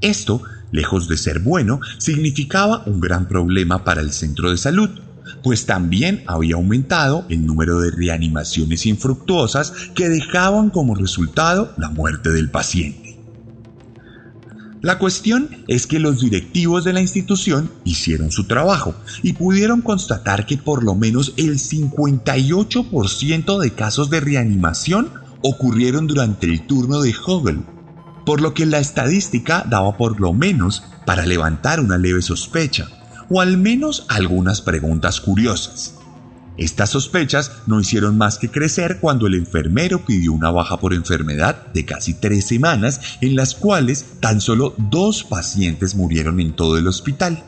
Esto, 0.00 0.42
lejos 0.70 1.08
de 1.08 1.16
ser 1.16 1.40
bueno, 1.40 1.80
significaba 1.98 2.84
un 2.86 3.00
gran 3.00 3.26
problema 3.26 3.82
para 3.82 4.00
el 4.00 4.12
centro 4.12 4.52
de 4.52 4.58
salud, 4.58 4.90
pues 5.42 5.66
también 5.66 6.22
había 6.26 6.54
aumentado 6.54 7.26
el 7.28 7.44
número 7.44 7.78
de 7.80 7.90
reanimaciones 7.90 8.86
infructuosas 8.86 9.74
que 9.94 10.08
dejaban 10.08 10.70
como 10.70 10.94
resultado 10.94 11.74
la 11.76 11.90
muerte 11.90 12.30
del 12.30 12.50
paciente. 12.50 13.18
La 14.80 14.98
cuestión 14.98 15.64
es 15.68 15.86
que 15.86 16.00
los 16.00 16.20
directivos 16.20 16.82
de 16.82 16.92
la 16.92 17.00
institución 17.00 17.70
hicieron 17.84 18.32
su 18.32 18.48
trabajo 18.48 18.96
y 19.22 19.34
pudieron 19.34 19.80
constatar 19.80 20.44
que 20.44 20.58
por 20.58 20.82
lo 20.82 20.96
menos 20.96 21.34
el 21.36 21.60
58% 21.60 23.60
de 23.60 23.70
casos 23.70 24.10
de 24.10 24.18
reanimación 24.18 25.12
ocurrieron 25.40 26.08
durante 26.08 26.48
el 26.48 26.66
turno 26.66 27.00
de 27.00 27.14
Hogel, 27.24 27.60
por 28.26 28.40
lo 28.40 28.54
que 28.54 28.66
la 28.66 28.80
estadística 28.80 29.64
daba 29.68 29.96
por 29.96 30.20
lo 30.20 30.32
menos 30.32 30.82
para 31.06 31.26
levantar 31.26 31.78
una 31.78 31.96
leve 31.96 32.22
sospecha 32.22 32.88
o 33.28 33.40
al 33.40 33.58
menos 33.58 34.06
algunas 34.08 34.60
preguntas 34.60 35.20
curiosas. 35.20 35.94
Estas 36.58 36.90
sospechas 36.90 37.50
no 37.66 37.80
hicieron 37.80 38.18
más 38.18 38.36
que 38.38 38.50
crecer 38.50 38.98
cuando 39.00 39.26
el 39.26 39.34
enfermero 39.34 40.04
pidió 40.04 40.32
una 40.32 40.50
baja 40.50 40.78
por 40.78 40.92
enfermedad 40.92 41.66
de 41.72 41.86
casi 41.86 42.12
tres 42.14 42.46
semanas 42.46 43.00
en 43.22 43.36
las 43.36 43.54
cuales 43.54 44.04
tan 44.20 44.40
solo 44.40 44.74
dos 44.76 45.24
pacientes 45.24 45.94
murieron 45.94 46.40
en 46.40 46.52
todo 46.52 46.76
el 46.76 46.86
hospital. 46.86 47.42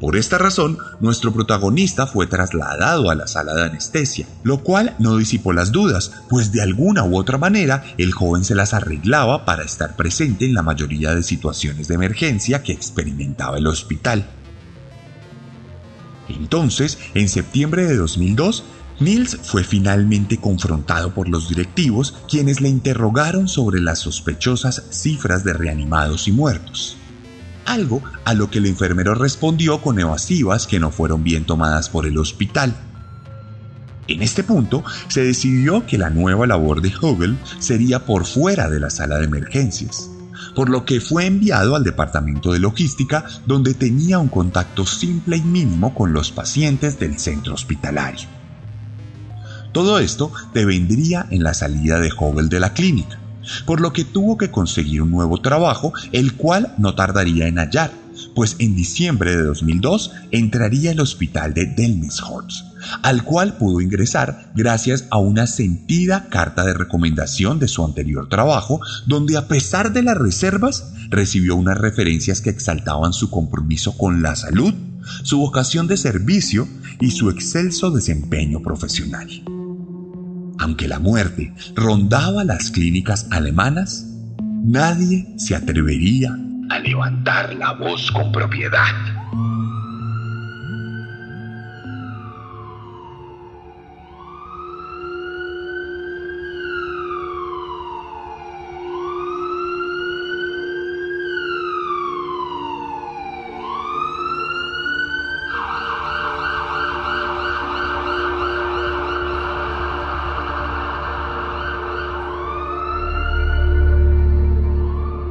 Por 0.00 0.14
esta 0.14 0.38
razón, 0.38 0.78
nuestro 1.00 1.32
protagonista 1.32 2.06
fue 2.06 2.28
trasladado 2.28 3.10
a 3.10 3.16
la 3.16 3.26
sala 3.26 3.54
de 3.54 3.64
anestesia, 3.64 4.28
lo 4.44 4.62
cual 4.62 4.94
no 5.00 5.16
disipó 5.16 5.52
las 5.52 5.72
dudas, 5.72 6.12
pues 6.28 6.52
de 6.52 6.62
alguna 6.62 7.02
u 7.02 7.16
otra 7.16 7.36
manera 7.36 7.82
el 7.98 8.12
joven 8.12 8.44
se 8.44 8.54
las 8.54 8.74
arreglaba 8.74 9.44
para 9.44 9.64
estar 9.64 9.96
presente 9.96 10.44
en 10.44 10.54
la 10.54 10.62
mayoría 10.62 11.16
de 11.16 11.24
situaciones 11.24 11.88
de 11.88 11.94
emergencia 11.96 12.62
que 12.62 12.72
experimentaba 12.72 13.58
el 13.58 13.66
hospital. 13.66 14.24
Entonces, 16.28 16.98
en 17.14 17.28
septiembre 17.28 17.84
de 17.86 17.96
2002, 17.96 18.64
Nils 19.00 19.38
fue 19.42 19.62
finalmente 19.62 20.38
confrontado 20.38 21.14
por 21.14 21.28
los 21.28 21.48
directivos, 21.48 22.14
quienes 22.28 22.60
le 22.60 22.68
interrogaron 22.68 23.48
sobre 23.48 23.80
las 23.80 24.00
sospechosas 24.00 24.82
cifras 24.90 25.44
de 25.44 25.52
reanimados 25.52 26.26
y 26.26 26.32
muertos. 26.32 26.96
Algo 27.64 28.02
a 28.24 28.34
lo 28.34 28.50
que 28.50 28.58
el 28.58 28.66
enfermero 28.66 29.14
respondió 29.14 29.80
con 29.80 30.00
evasivas 30.00 30.66
que 30.66 30.80
no 30.80 30.90
fueron 30.90 31.22
bien 31.22 31.44
tomadas 31.44 31.88
por 31.88 32.06
el 32.06 32.18
hospital. 32.18 32.74
En 34.08 34.22
este 34.22 34.42
punto, 34.42 34.82
se 35.08 35.22
decidió 35.22 35.86
que 35.86 35.98
la 35.98 36.10
nueva 36.10 36.46
labor 36.46 36.80
de 36.80 36.92
Hogel 37.00 37.36
sería 37.58 38.04
por 38.06 38.24
fuera 38.24 38.68
de 38.70 38.80
la 38.80 38.90
sala 38.90 39.18
de 39.18 39.26
emergencias 39.26 40.10
por 40.58 40.70
lo 40.70 40.84
que 40.84 41.00
fue 41.00 41.24
enviado 41.24 41.76
al 41.76 41.84
departamento 41.84 42.52
de 42.52 42.58
logística 42.58 43.24
donde 43.46 43.74
tenía 43.74 44.18
un 44.18 44.26
contacto 44.26 44.84
simple 44.84 45.36
y 45.36 45.40
mínimo 45.40 45.94
con 45.94 46.12
los 46.12 46.32
pacientes 46.32 46.98
del 46.98 47.16
centro 47.20 47.54
hospitalario. 47.54 48.26
Todo 49.70 50.00
esto 50.00 50.32
devendría 50.54 51.28
en 51.30 51.44
la 51.44 51.54
salida 51.54 52.00
de 52.00 52.10
Hogel 52.10 52.48
de 52.48 52.58
la 52.58 52.72
clínica, 52.72 53.20
por 53.66 53.80
lo 53.80 53.92
que 53.92 54.04
tuvo 54.04 54.36
que 54.36 54.50
conseguir 54.50 55.00
un 55.00 55.12
nuevo 55.12 55.40
trabajo, 55.40 55.92
el 56.10 56.34
cual 56.34 56.74
no 56.76 56.96
tardaría 56.96 57.46
en 57.46 57.58
hallar, 57.58 57.92
pues 58.34 58.56
en 58.58 58.74
diciembre 58.74 59.36
de 59.36 59.44
2002 59.44 60.10
entraría 60.32 60.90
al 60.90 60.98
hospital 60.98 61.54
de 61.54 61.66
Delmenshorst, 61.66 62.67
al 63.02 63.24
cual 63.24 63.56
pudo 63.56 63.80
ingresar 63.80 64.52
gracias 64.54 65.06
a 65.10 65.18
una 65.18 65.46
sentida 65.46 66.28
carta 66.28 66.64
de 66.64 66.74
recomendación 66.74 67.58
de 67.58 67.68
su 67.68 67.84
anterior 67.84 68.28
trabajo, 68.28 68.80
donde 69.06 69.36
a 69.36 69.48
pesar 69.48 69.92
de 69.92 70.02
las 70.02 70.16
reservas, 70.16 70.92
recibió 71.10 71.56
unas 71.56 71.78
referencias 71.78 72.40
que 72.40 72.50
exaltaban 72.50 73.12
su 73.12 73.30
compromiso 73.30 73.96
con 73.96 74.22
la 74.22 74.36
salud, 74.36 74.74
su 75.22 75.38
vocación 75.38 75.86
de 75.86 75.96
servicio 75.96 76.68
y 77.00 77.10
su 77.10 77.30
excelso 77.30 77.90
desempeño 77.90 78.60
profesional. 78.60 79.28
Aunque 80.58 80.88
la 80.88 80.98
muerte 80.98 81.54
rondaba 81.74 82.44
las 82.44 82.70
clínicas 82.70 83.28
alemanas, 83.30 84.06
nadie 84.64 85.34
se 85.38 85.54
atrevería 85.54 86.36
a 86.70 86.78
levantar 86.80 87.54
la 87.54 87.72
voz 87.72 88.10
con 88.10 88.32
propiedad. 88.32 89.17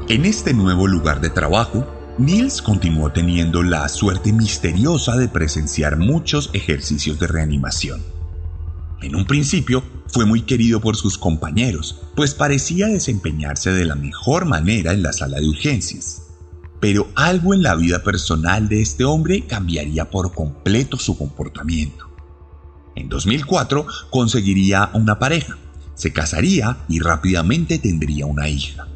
En 0.10 0.24
este 0.24 0.54
nuevo 0.54 0.88
lugar 0.88 1.20
de 1.20 1.30
trabajo, 1.30 1.86
Niels 2.18 2.62
continuó 2.62 3.12
teniendo 3.12 3.62
la 3.62 3.90
suerte 3.90 4.32
misteriosa 4.32 5.18
de 5.18 5.28
presenciar 5.28 5.98
muchos 5.98 6.50
ejercicios 6.54 7.20
de 7.20 7.28
reanimación. 7.28 8.02
En 9.02 9.18
un 9.18 9.26
principio 9.26 9.84
fue 10.08 10.26
muy 10.26 10.44
querido 10.44 10.80
por 10.80 10.96
sus 10.96 11.18
compañeros, 11.18 12.04
pues 12.16 12.34
parecía 12.36 12.88
desempeñarse 12.88 13.72
de 13.72 13.84
la 13.84 13.96
mejor 13.96 14.46
manera 14.46 14.94
en 14.94 15.04
la 15.04 15.12
sala 15.12 15.42
de 15.42 15.50
urgencias. 15.50 16.22
Pero 16.80 17.10
algo 17.14 17.54
en 17.54 17.62
la 17.62 17.76
vida 17.76 18.02
personal 18.02 18.70
de 18.70 18.82
este 18.82 19.04
hombre 19.04 19.46
cambiaría 19.46 20.10
por 20.10 20.34
completo 20.34 20.96
su 20.96 21.18
comportamiento. 21.18 22.10
En 22.96 23.10
2004 23.10 23.86
conseguiría 24.10 24.90
una 24.94 25.20
pareja, 25.20 25.58
se 25.96 26.14
casaría 26.14 26.78
y 26.88 27.00
rápidamente 27.00 27.78
tendría 27.78 28.26
una 28.26 28.48
hija. 28.48 28.88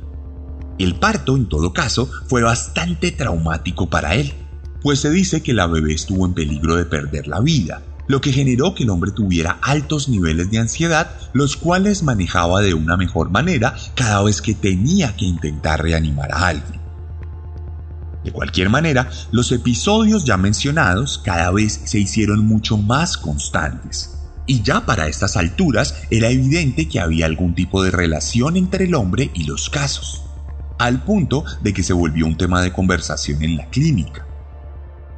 El 0.82 0.96
parto, 0.96 1.36
en 1.36 1.46
todo 1.46 1.74
caso, 1.74 2.10
fue 2.28 2.42
bastante 2.42 3.12
traumático 3.12 3.88
para 3.88 4.16
él, 4.16 4.34
pues 4.82 5.00
se 5.00 5.12
dice 5.12 5.44
que 5.44 5.54
la 5.54 5.68
bebé 5.68 5.94
estuvo 5.94 6.26
en 6.26 6.34
peligro 6.34 6.76
de 6.76 6.86
perder 6.86 7.28
la 7.28 7.40
vida, 7.40 7.84
lo 8.08 8.20
que 8.20 8.34
generó 8.34 8.74
que 8.74 8.82
el 8.82 8.90
hombre 8.90 9.12
tuviera 9.12 9.60
altos 9.62 10.10
niveles 10.10 10.50
de 10.50 10.58
ansiedad, 10.58 11.12
los 11.34 11.56
cuales 11.56 12.02
manejaba 12.02 12.62
de 12.62 12.74
una 12.74 12.98
mejor 12.98 13.30
manera 13.30 13.76
cada 13.94 14.24
vez 14.24 14.42
que 14.42 14.56
tenía 14.56 15.16
que 15.16 15.26
intentar 15.26 15.84
reanimar 15.84 16.32
a 16.32 16.48
alguien. 16.48 16.82
De 18.24 18.32
cualquier 18.32 18.70
manera, 18.70 19.08
los 19.32 19.52
episodios 19.52 20.26
ya 20.26 20.38
mencionados 20.38 21.20
cada 21.24 21.52
vez 21.52 21.80
se 21.86 22.00
hicieron 22.00 22.44
mucho 22.48 22.78
más 22.78 23.18
constantes. 23.18 24.18
Y 24.48 24.64
ya 24.64 24.88
para 24.88 25.08
estas 25.08 25.38
alturas 25.38 25.94
era 26.10 26.30
evidente 26.30 26.88
que 26.88 27.00
había 27.00 27.28
algún 27.28 27.54
tipo 27.54 27.84
de 27.84 27.92
relación 27.92 28.58
entre 28.58 28.86
el 28.86 28.96
hombre 28.96 29.30
y 29.36 29.44
los 29.44 29.70
casos, 29.70 30.24
al 30.86 31.04
punto 31.04 31.44
de 31.62 31.74
que 31.74 31.84
se 31.84 31.94
volvió 31.94 32.26
un 32.26 32.38
tema 32.38 32.62
de 32.62 32.74
conversación 32.74 33.44
en 33.44 33.58
la 33.58 33.70
clínica. 33.70 34.26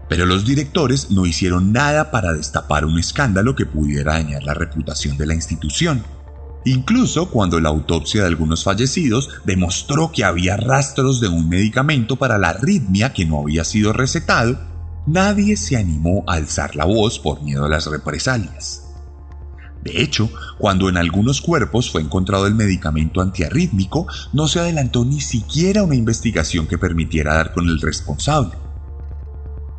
Pero 0.09 0.25
los 0.25 0.45
directores 0.45 1.11
no 1.11 1.25
hicieron 1.25 1.71
nada 1.71 2.11
para 2.11 2.33
destapar 2.33 2.85
un 2.85 2.99
escándalo 2.99 3.55
que 3.55 3.65
pudiera 3.65 4.13
dañar 4.13 4.43
la 4.43 4.53
reputación 4.53 5.17
de 5.17 5.25
la 5.25 5.33
institución. 5.33 6.03
Incluso 6.65 7.29
cuando 7.29 7.59
la 7.59 7.69
autopsia 7.69 8.21
de 8.21 8.27
algunos 8.27 8.63
fallecidos 8.63 9.29
demostró 9.45 10.11
que 10.11 10.23
había 10.23 10.55
rastros 10.55 11.19
de 11.19 11.27
un 11.27 11.49
medicamento 11.49 12.15
para 12.15 12.37
la 12.37 12.49
arritmia 12.49 13.13
que 13.13 13.25
no 13.25 13.41
había 13.41 13.63
sido 13.63 13.91
recetado, 13.91 14.59
nadie 15.05 15.57
se 15.57 15.77
animó 15.77 16.23
a 16.27 16.33
alzar 16.33 16.75
la 16.75 16.85
voz 16.85 17.19
por 17.19 17.41
miedo 17.41 17.65
a 17.65 17.69
las 17.69 17.87
represalias. 17.87 18.82
De 19.83 20.01
hecho, 20.01 20.29
cuando 20.57 20.87
en 20.87 20.95
algunos 20.95 21.41
cuerpos 21.41 21.91
fue 21.91 22.01
encontrado 22.01 22.47
el 22.47 22.55
medicamento 22.55 23.19
antiarrítmico, 23.19 24.07
no 24.31 24.47
se 24.47 24.59
adelantó 24.59 25.03
ni 25.03 25.19
siquiera 25.19 25.83
una 25.83 25.95
investigación 25.95 26.67
que 26.67 26.77
permitiera 26.77 27.35
dar 27.35 27.53
con 27.53 27.67
el 27.67 27.81
responsable. 27.81 28.51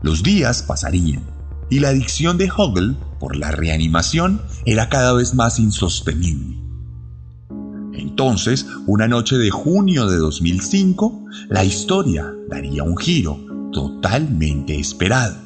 Los 0.02 0.22
días 0.22 0.62
pasarían 0.62 1.22
y 1.70 1.80
la 1.80 1.88
adicción 1.88 2.36
de 2.36 2.50
Hoggle 2.54 2.96
por 3.18 3.36
la 3.36 3.50
reanimación 3.50 4.42
era 4.66 4.90
cada 4.90 5.14
vez 5.14 5.34
más 5.34 5.58
insostenible. 5.58 6.58
Entonces, 7.94 8.66
una 8.86 9.08
noche 9.08 9.36
de 9.38 9.50
junio 9.50 10.06
de 10.06 10.18
2005, 10.18 11.24
la 11.48 11.64
historia 11.64 12.30
daría 12.50 12.82
un 12.82 12.98
giro 12.98 13.38
totalmente 13.72 14.78
esperado, 14.78 15.36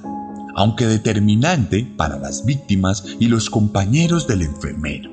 aunque 0.58 0.88
determinante 0.88 1.88
para 1.96 2.18
las 2.18 2.44
víctimas 2.44 3.04
y 3.20 3.28
los 3.28 3.48
compañeros 3.48 4.26
del 4.26 4.42
enfermero. 4.42 5.08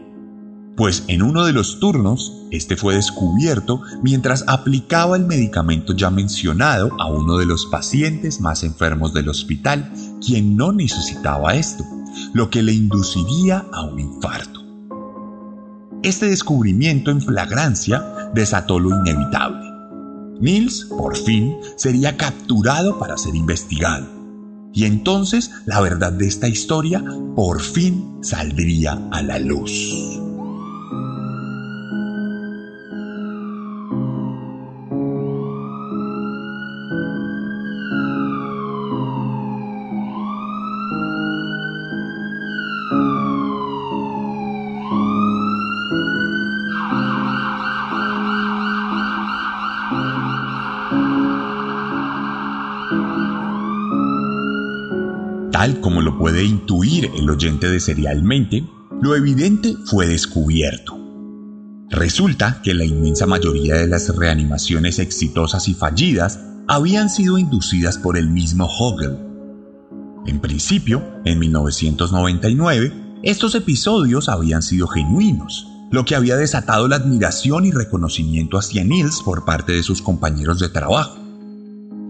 Pues 0.75 1.03
en 1.07 1.21
uno 1.21 1.45
de 1.45 1.53
los 1.53 1.79
turnos, 1.79 2.33
este 2.49 2.75
fue 2.75 2.95
descubierto 2.95 3.79
mientras 4.01 4.43
aplicaba 4.47 5.15
el 5.15 5.27
medicamento 5.27 5.93
ya 5.93 6.09
mencionado 6.09 6.89
a 6.99 7.05
uno 7.05 7.37
de 7.37 7.45
los 7.45 7.67
pacientes 7.67 8.41
más 8.41 8.63
enfermos 8.63 9.13
del 9.13 9.29
hospital, 9.29 9.93
quien 10.19 10.57
no 10.57 10.71
necesitaba 10.71 11.53
esto, 11.53 11.83
lo 12.33 12.49
que 12.49 12.63
le 12.63 12.73
induciría 12.73 13.67
a 13.71 13.83
un 13.83 13.99
infarto. 13.99 14.61
Este 16.01 16.25
descubrimiento 16.25 17.11
en 17.11 17.21
flagrancia 17.21 18.03
desató 18.33 18.79
lo 18.79 18.99
inevitable. 18.99 19.63
Nils, 20.39 20.85
por 20.85 21.15
fin, 21.15 21.55
sería 21.75 22.17
capturado 22.17 22.97
para 22.97 23.15
ser 23.15 23.35
investigado. 23.35 24.14
Y 24.75 24.83
entonces 24.83 25.49
la 25.65 25.81
verdad 25.81 26.11
de 26.11 26.27
esta 26.27 26.47
historia 26.47 27.03
por 27.35 27.61
fin 27.61 28.19
saldría 28.21 29.07
a 29.11 29.23
la 29.23 29.39
luz. 29.39 30.14
Como 55.73 56.01
lo 56.01 56.17
puede 56.19 56.43
intuir 56.43 57.09
el 57.17 57.27
oyente 57.29 57.69
de 57.69 57.79
Serialmente, 57.79 58.63
lo 59.01 59.15
evidente 59.15 59.75
fue 59.85 60.05
descubierto. 60.05 60.95
Resulta 61.89 62.61
que 62.63 62.75
la 62.75 62.85
inmensa 62.85 63.25
mayoría 63.25 63.75
de 63.75 63.87
las 63.87 64.15
reanimaciones 64.15 64.99
exitosas 64.99 65.67
y 65.67 65.73
fallidas 65.73 66.39
habían 66.67 67.09
sido 67.09 67.39
inducidas 67.39 67.97
por 67.97 68.15
el 68.15 68.29
mismo 68.29 68.65
Hogel. 68.67 69.17
En 70.27 70.39
principio, 70.39 71.03
en 71.25 71.39
1999, 71.39 73.19
estos 73.23 73.55
episodios 73.55 74.29
habían 74.29 74.61
sido 74.61 74.87
genuinos, 74.87 75.67
lo 75.91 76.05
que 76.05 76.15
había 76.15 76.37
desatado 76.37 76.87
la 76.87 76.97
admiración 76.97 77.65
y 77.65 77.71
reconocimiento 77.71 78.57
hacia 78.57 78.83
Niels 78.83 79.21
por 79.23 79.45
parte 79.45 79.73
de 79.73 79.83
sus 79.83 80.01
compañeros 80.01 80.59
de 80.59 80.69
trabajo. 80.69 81.14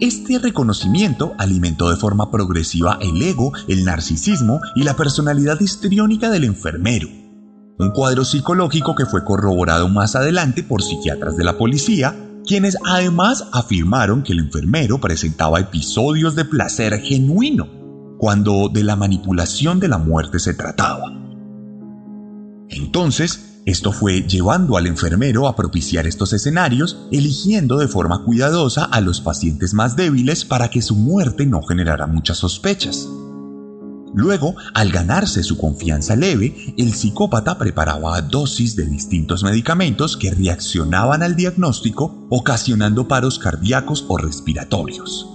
Este 0.02 0.40
reconocimiento 0.40 1.34
alimentó 1.38 1.90
de 1.90 1.96
forma 1.96 2.30
progresiva 2.30 2.98
el 3.00 3.22
ego, 3.22 3.54
el 3.70 3.86
narcisismo 3.86 4.60
y 4.76 4.84
la 4.84 4.98
personalidad 4.98 5.58
histriónica 5.62 6.30
del 6.30 6.44
enfermero. 6.44 7.08
Un 7.80 7.92
cuadro 7.92 8.26
psicológico 8.26 8.94
que 8.94 9.06
fue 9.06 9.24
corroborado 9.24 9.88
más 9.88 10.18
adelante 10.18 10.64
por 10.64 10.84
psiquiatras 10.84 11.38
de 11.38 11.46
la 11.46 11.58
policía, 11.58 12.14
quienes 12.46 12.78
además 12.86 13.48
afirmaron 13.54 14.22
que 14.22 14.34
el 14.34 14.40
enfermero 14.40 15.00
presentaba 15.00 15.62
episodios 15.62 16.36
de 16.36 16.44
placer 16.44 17.00
genuino, 17.00 17.70
cuando 18.18 18.68
de 18.68 18.84
la 18.84 18.98
manipulación 18.98 19.80
de 19.80 19.88
la 19.88 19.98
muerte 19.98 20.40
se 20.40 20.54
trataba. 20.54 21.14
Entonces, 22.68 23.55
esto 23.66 23.92
fue 23.92 24.22
llevando 24.22 24.78
al 24.78 24.86
enfermero 24.86 25.48
a 25.48 25.56
propiciar 25.56 26.06
estos 26.06 26.34
escenarios, 26.34 27.08
eligiendo 27.12 27.78
de 27.78 27.88
forma 27.88 28.24
cuidadosa 28.24 28.86
a 28.86 29.02
los 29.02 29.22
pacientes 29.22 29.74
más 29.74 29.96
débiles 29.96 30.46
para 30.46 30.70
que 30.70 30.84
su 30.84 30.96
muerte 30.96 31.48
no 31.48 31.64
generara 31.64 32.06
muchas 32.06 32.38
sospechas. 32.38 33.08
Luego, 34.14 34.56
al 34.76 34.92
ganarse 34.92 35.44
su 35.44 35.58
confianza 35.58 36.16
leve, 36.16 36.56
el 36.78 36.94
psicópata 36.94 37.58
preparaba 37.58 38.22
dosis 38.22 38.76
de 38.76 38.86
distintos 38.86 39.44
medicamentos 39.44 40.16
que 40.16 40.32
reaccionaban 40.32 41.24
al 41.24 41.36
diagnóstico, 41.36 42.28
ocasionando 42.30 43.08
paros 43.08 43.40
cardíacos 43.40 44.06
o 44.08 44.18
respiratorios. 44.18 45.35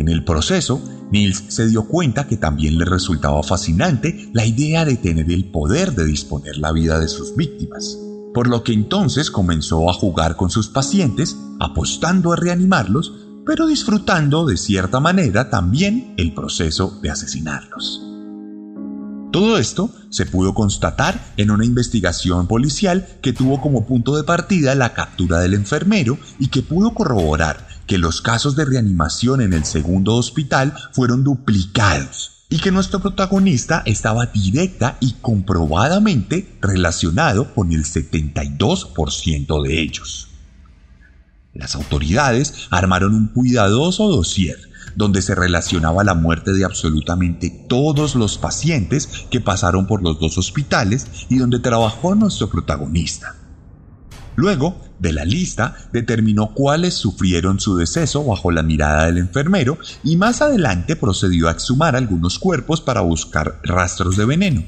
En 0.00 0.08
el 0.08 0.24
proceso, 0.24 0.82
Niels 1.12 1.44
se 1.48 1.66
dio 1.66 1.86
cuenta 1.86 2.26
que 2.26 2.38
también 2.38 2.78
le 2.78 2.86
resultaba 2.86 3.42
fascinante 3.42 4.30
la 4.32 4.46
idea 4.46 4.86
de 4.86 4.96
tener 4.96 5.30
el 5.30 5.50
poder 5.50 5.94
de 5.94 6.06
disponer 6.06 6.56
la 6.56 6.72
vida 6.72 6.98
de 6.98 7.06
sus 7.06 7.36
víctimas, 7.36 7.98
por 8.32 8.48
lo 8.48 8.64
que 8.64 8.72
entonces 8.72 9.30
comenzó 9.30 9.90
a 9.90 9.92
jugar 9.92 10.36
con 10.36 10.48
sus 10.48 10.70
pacientes, 10.70 11.36
apostando 11.60 12.32
a 12.32 12.36
reanimarlos, 12.36 13.12
pero 13.44 13.66
disfrutando 13.66 14.46
de 14.46 14.56
cierta 14.56 15.00
manera 15.00 15.50
también 15.50 16.14
el 16.16 16.32
proceso 16.32 16.98
de 17.02 17.10
asesinarlos. 17.10 18.00
Todo 19.32 19.58
esto 19.58 19.90
se 20.08 20.24
pudo 20.24 20.54
constatar 20.54 21.34
en 21.36 21.50
una 21.50 21.66
investigación 21.66 22.46
policial 22.46 23.06
que 23.20 23.34
tuvo 23.34 23.60
como 23.60 23.84
punto 23.86 24.16
de 24.16 24.24
partida 24.24 24.74
la 24.74 24.94
captura 24.94 25.40
del 25.40 25.52
enfermero 25.52 26.18
y 26.38 26.48
que 26.48 26.62
pudo 26.62 26.94
corroborar 26.94 27.68
que 27.90 27.98
los 27.98 28.22
casos 28.22 28.54
de 28.54 28.64
reanimación 28.64 29.40
en 29.40 29.52
el 29.52 29.64
segundo 29.64 30.14
hospital 30.14 30.74
fueron 30.92 31.24
duplicados 31.24 32.44
y 32.48 32.58
que 32.58 32.70
nuestro 32.70 33.00
protagonista 33.00 33.82
estaba 33.84 34.26
directa 34.26 34.96
y 35.00 35.14
comprobadamente 35.14 36.56
relacionado 36.60 37.52
con 37.52 37.72
el 37.72 37.84
72% 37.84 39.62
de 39.64 39.82
ellos. 39.82 40.28
Las 41.52 41.74
autoridades 41.74 42.68
armaron 42.70 43.12
un 43.12 43.26
cuidadoso 43.26 44.08
dossier 44.08 44.56
donde 44.94 45.20
se 45.20 45.34
relacionaba 45.34 46.04
la 46.04 46.14
muerte 46.14 46.52
de 46.52 46.64
absolutamente 46.64 47.50
todos 47.68 48.14
los 48.14 48.38
pacientes 48.38 49.08
que 49.32 49.40
pasaron 49.40 49.88
por 49.88 50.00
los 50.00 50.20
dos 50.20 50.38
hospitales 50.38 51.08
y 51.28 51.38
donde 51.38 51.58
trabajó 51.58 52.14
nuestro 52.14 52.48
protagonista. 52.48 53.39
Luego, 54.40 54.80
de 54.98 55.12
la 55.12 55.26
lista 55.26 55.76
determinó 55.92 56.54
cuáles 56.54 56.94
sufrieron 56.94 57.60
su 57.60 57.76
deceso 57.76 58.24
bajo 58.24 58.50
la 58.50 58.62
mirada 58.62 59.04
del 59.04 59.18
enfermero 59.18 59.76
y 60.02 60.16
más 60.16 60.40
adelante 60.40 60.96
procedió 60.96 61.46
a 61.46 61.52
exhumar 61.52 61.94
algunos 61.94 62.38
cuerpos 62.38 62.80
para 62.80 63.02
buscar 63.02 63.60
rastros 63.62 64.16
de 64.16 64.24
veneno, 64.24 64.64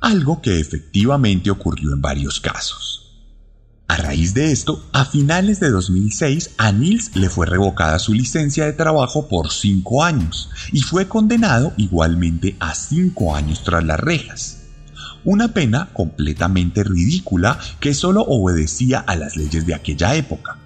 algo 0.00 0.40
que 0.40 0.60
efectivamente 0.60 1.50
ocurrió 1.50 1.92
en 1.92 2.00
varios 2.00 2.40
casos. 2.40 3.02
A 3.86 3.98
raíz 3.98 4.32
de 4.32 4.50
esto, 4.50 4.82
a 4.94 5.04
finales 5.04 5.60
de 5.60 5.68
2006 5.68 6.52
a 6.56 6.72
Nils 6.72 7.14
le 7.14 7.28
fue 7.28 7.44
revocada 7.44 7.98
su 7.98 8.14
licencia 8.14 8.64
de 8.64 8.72
trabajo 8.72 9.28
por 9.28 9.52
cinco 9.52 10.04
años 10.04 10.48
y 10.72 10.80
fue 10.80 11.06
condenado 11.06 11.74
igualmente 11.76 12.56
a 12.60 12.74
cinco 12.74 13.36
años 13.36 13.62
tras 13.62 13.84
las 13.84 14.00
rejas. 14.00 14.65
Una 15.26 15.48
pena 15.48 15.90
completamente 15.92 16.82
ridícula 16.82 17.58
que 17.80 17.92
solo 17.92 18.22
obedecía 18.22 19.00
a 19.00 19.14
las 19.14 19.36
leyes 19.36 19.66
de 19.66 19.74
aquella 19.74 20.14
época, 20.14 20.56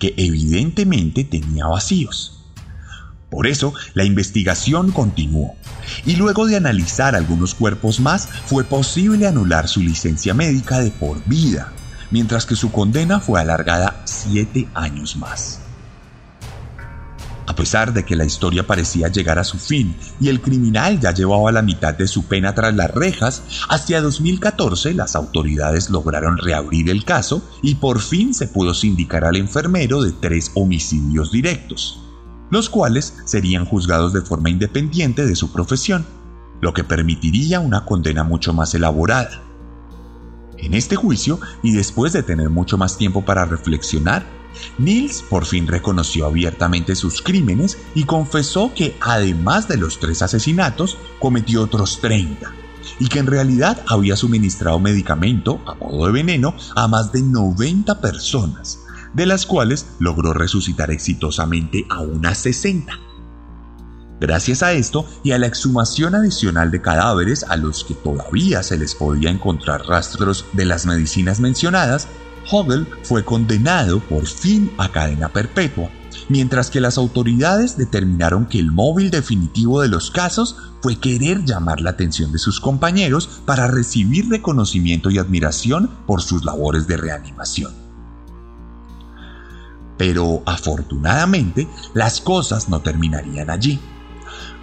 que 0.00 0.14
evidentemente 0.16 1.22
tenía 1.22 1.66
vacíos. 1.66 2.40
Por 3.30 3.46
eso, 3.46 3.74
la 3.94 4.04
investigación 4.04 4.90
continuó, 4.90 5.54
y 6.04 6.16
luego 6.16 6.46
de 6.46 6.56
analizar 6.56 7.14
algunos 7.14 7.54
cuerpos 7.54 8.00
más, 8.00 8.28
fue 8.46 8.64
posible 8.64 9.28
anular 9.28 9.68
su 9.68 9.80
licencia 9.80 10.34
médica 10.34 10.80
de 10.80 10.90
por 10.90 11.24
vida 11.26 11.72
mientras 12.10 12.46
que 12.46 12.56
su 12.56 12.70
condena 12.72 13.20
fue 13.20 13.40
alargada 13.40 14.00
siete 14.04 14.68
años 14.74 15.16
más. 15.16 15.65
A 17.46 17.54
pesar 17.54 17.92
de 17.92 18.04
que 18.04 18.16
la 18.16 18.24
historia 18.24 18.66
parecía 18.66 19.08
llegar 19.08 19.38
a 19.38 19.44
su 19.44 19.58
fin 19.58 19.96
y 20.20 20.28
el 20.28 20.40
criminal 20.40 20.98
ya 20.98 21.12
llevaba 21.12 21.52
la 21.52 21.62
mitad 21.62 21.94
de 21.94 22.08
su 22.08 22.24
pena 22.24 22.54
tras 22.54 22.74
las 22.74 22.90
rejas, 22.90 23.42
hacia 23.68 24.00
2014 24.00 24.94
las 24.94 25.14
autoridades 25.14 25.88
lograron 25.88 26.38
reabrir 26.38 26.90
el 26.90 27.04
caso 27.04 27.42
y 27.62 27.76
por 27.76 28.00
fin 28.00 28.34
se 28.34 28.48
pudo 28.48 28.74
sindicar 28.74 29.24
al 29.24 29.36
enfermero 29.36 30.02
de 30.02 30.12
tres 30.12 30.50
homicidios 30.54 31.30
directos, 31.30 32.00
los 32.50 32.68
cuales 32.68 33.14
serían 33.24 33.64
juzgados 33.64 34.12
de 34.12 34.22
forma 34.22 34.50
independiente 34.50 35.24
de 35.24 35.36
su 35.36 35.52
profesión, 35.52 36.04
lo 36.60 36.74
que 36.74 36.84
permitiría 36.84 37.60
una 37.60 37.84
condena 37.84 38.24
mucho 38.24 38.52
más 38.52 38.74
elaborada. 38.74 39.42
En 40.58 40.74
este 40.74 40.96
juicio, 40.96 41.38
y 41.62 41.72
después 41.72 42.12
de 42.12 42.22
tener 42.22 42.50
mucho 42.50 42.78
más 42.78 42.96
tiempo 42.96 43.24
para 43.24 43.44
reflexionar, 43.44 44.24
Nils 44.78 45.22
por 45.22 45.44
fin 45.44 45.66
reconoció 45.66 46.26
abiertamente 46.26 46.94
sus 46.94 47.22
crímenes 47.22 47.78
y 47.94 48.04
confesó 48.04 48.72
que 48.74 48.96
además 49.00 49.68
de 49.68 49.76
los 49.76 49.98
tres 49.98 50.22
asesinatos, 50.22 50.98
cometió 51.18 51.62
otros 51.62 52.00
30, 52.00 52.52
y 52.98 53.08
que 53.08 53.18
en 53.18 53.26
realidad 53.26 53.82
había 53.88 54.16
suministrado 54.16 54.78
medicamento, 54.78 55.60
a 55.66 55.74
modo 55.74 56.06
de 56.06 56.12
veneno, 56.12 56.54
a 56.74 56.88
más 56.88 57.12
de 57.12 57.22
90 57.22 58.00
personas, 58.00 58.80
de 59.14 59.26
las 59.26 59.46
cuales 59.46 59.86
logró 59.98 60.32
resucitar 60.32 60.90
exitosamente 60.90 61.86
a 61.88 62.00
unas 62.00 62.38
60. 62.38 62.92
Gracias 64.18 64.62
a 64.62 64.72
esto 64.72 65.06
y 65.22 65.32
a 65.32 65.38
la 65.38 65.46
exhumación 65.46 66.14
adicional 66.14 66.70
de 66.70 66.80
cadáveres 66.80 67.44
a 67.44 67.56
los 67.56 67.84
que 67.84 67.94
todavía 67.94 68.62
se 68.62 68.78
les 68.78 68.94
podía 68.94 69.30
encontrar 69.30 69.86
rastros 69.86 70.46
de 70.54 70.64
las 70.64 70.86
medicinas 70.86 71.38
mencionadas, 71.38 72.08
Hogel 72.50 72.86
fue 73.02 73.24
condenado 73.24 74.00
por 74.00 74.26
fin 74.26 74.70
a 74.78 74.90
cadena 74.90 75.28
perpetua, 75.28 75.90
mientras 76.28 76.70
que 76.70 76.80
las 76.80 76.98
autoridades 76.98 77.76
determinaron 77.76 78.46
que 78.46 78.58
el 78.58 78.70
móvil 78.70 79.10
definitivo 79.10 79.80
de 79.80 79.88
los 79.88 80.10
casos 80.10 80.56
fue 80.80 80.96
querer 80.96 81.44
llamar 81.44 81.80
la 81.80 81.90
atención 81.90 82.32
de 82.32 82.38
sus 82.38 82.60
compañeros 82.60 83.42
para 83.44 83.66
recibir 83.66 84.28
reconocimiento 84.28 85.10
y 85.10 85.18
admiración 85.18 85.90
por 86.06 86.22
sus 86.22 86.44
labores 86.44 86.86
de 86.86 86.96
reanimación. 86.96 87.72
Pero 89.98 90.42
afortunadamente 90.46 91.66
las 91.94 92.20
cosas 92.20 92.68
no 92.68 92.80
terminarían 92.80 93.50
allí. 93.50 93.80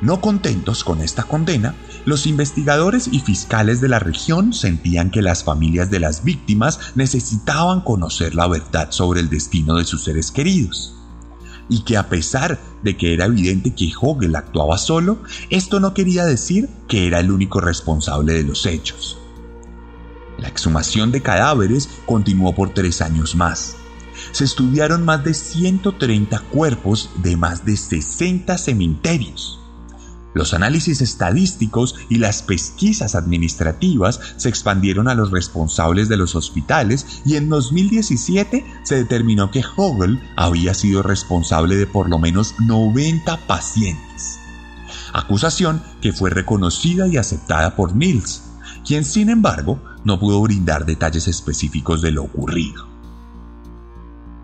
No 0.01 0.19
contentos 0.19 0.83
con 0.83 1.01
esta 1.01 1.23
condena, 1.23 1.75
los 2.05 2.27
investigadores 2.27 3.07
y 3.11 3.19
fiscales 3.19 3.79
de 3.79 3.87
la 3.87 3.99
región 3.99 4.53
sentían 4.53 5.11
que 5.11 5.21
las 5.21 5.43
familias 5.43 5.89
de 5.89 5.99
las 5.99 6.23
víctimas 6.23 6.79
necesitaban 6.95 7.81
conocer 7.81 8.35
la 8.35 8.47
verdad 8.47 8.91
sobre 8.91 9.21
el 9.21 9.29
destino 9.29 9.75
de 9.75 9.85
sus 9.85 10.03
seres 10.03 10.31
queridos. 10.31 10.95
Y 11.69 11.83
que 11.83 11.95
a 11.95 12.09
pesar 12.09 12.59
de 12.83 12.97
que 12.97 13.13
era 13.13 13.25
evidente 13.25 13.73
que 13.73 13.91
Hogel 13.99 14.35
actuaba 14.35 14.77
solo, 14.77 15.23
esto 15.49 15.79
no 15.79 15.93
quería 15.93 16.25
decir 16.25 16.69
que 16.89 17.07
era 17.07 17.21
el 17.21 17.31
único 17.31 17.61
responsable 17.61 18.33
de 18.33 18.43
los 18.43 18.65
hechos. 18.65 19.17
La 20.37 20.49
exhumación 20.49 21.11
de 21.11 21.21
cadáveres 21.21 21.87
continuó 22.05 22.53
por 22.53 22.73
tres 22.73 23.01
años 23.01 23.35
más. 23.35 23.77
Se 24.33 24.43
estudiaron 24.43 25.05
más 25.05 25.23
de 25.23 25.33
130 25.33 26.39
cuerpos 26.51 27.09
de 27.23 27.37
más 27.37 27.63
de 27.63 27.77
60 27.77 28.57
cementerios. 28.57 29.62
Los 30.33 30.53
análisis 30.55 31.01
estadísticos 31.01 31.95
y 32.09 32.17
las 32.17 32.41
pesquisas 32.41 33.13
administrativas 33.15 34.19
se 34.37 34.49
expandieron 34.49 35.07
a 35.07 35.15
los 35.15 35.31
responsables 35.31 36.09
de 36.09 36.17
los 36.17 36.35
hospitales 36.35 37.05
y 37.25 37.35
en 37.35 37.49
2017 37.49 38.65
se 38.83 38.95
determinó 38.95 39.51
que 39.51 39.63
Hogel 39.75 40.19
había 40.35 40.73
sido 40.73 41.03
responsable 41.03 41.75
de 41.75 41.85
por 41.85 42.09
lo 42.09 42.17
menos 42.17 42.55
90 42.59 43.45
pacientes. 43.45 44.39
Acusación 45.13 45.83
que 46.01 46.13
fue 46.13 46.31
reconocida 46.31 47.07
y 47.07 47.17
aceptada 47.17 47.75
por 47.75 47.95
Nils, 47.95 48.41
quien 48.83 49.05
sin 49.05 49.29
embargo 49.29 49.79
no 50.03 50.19
pudo 50.19 50.41
brindar 50.41 50.85
detalles 50.85 51.27
específicos 51.27 52.01
de 52.01 52.11
lo 52.11 52.23
ocurrido. 52.23 52.87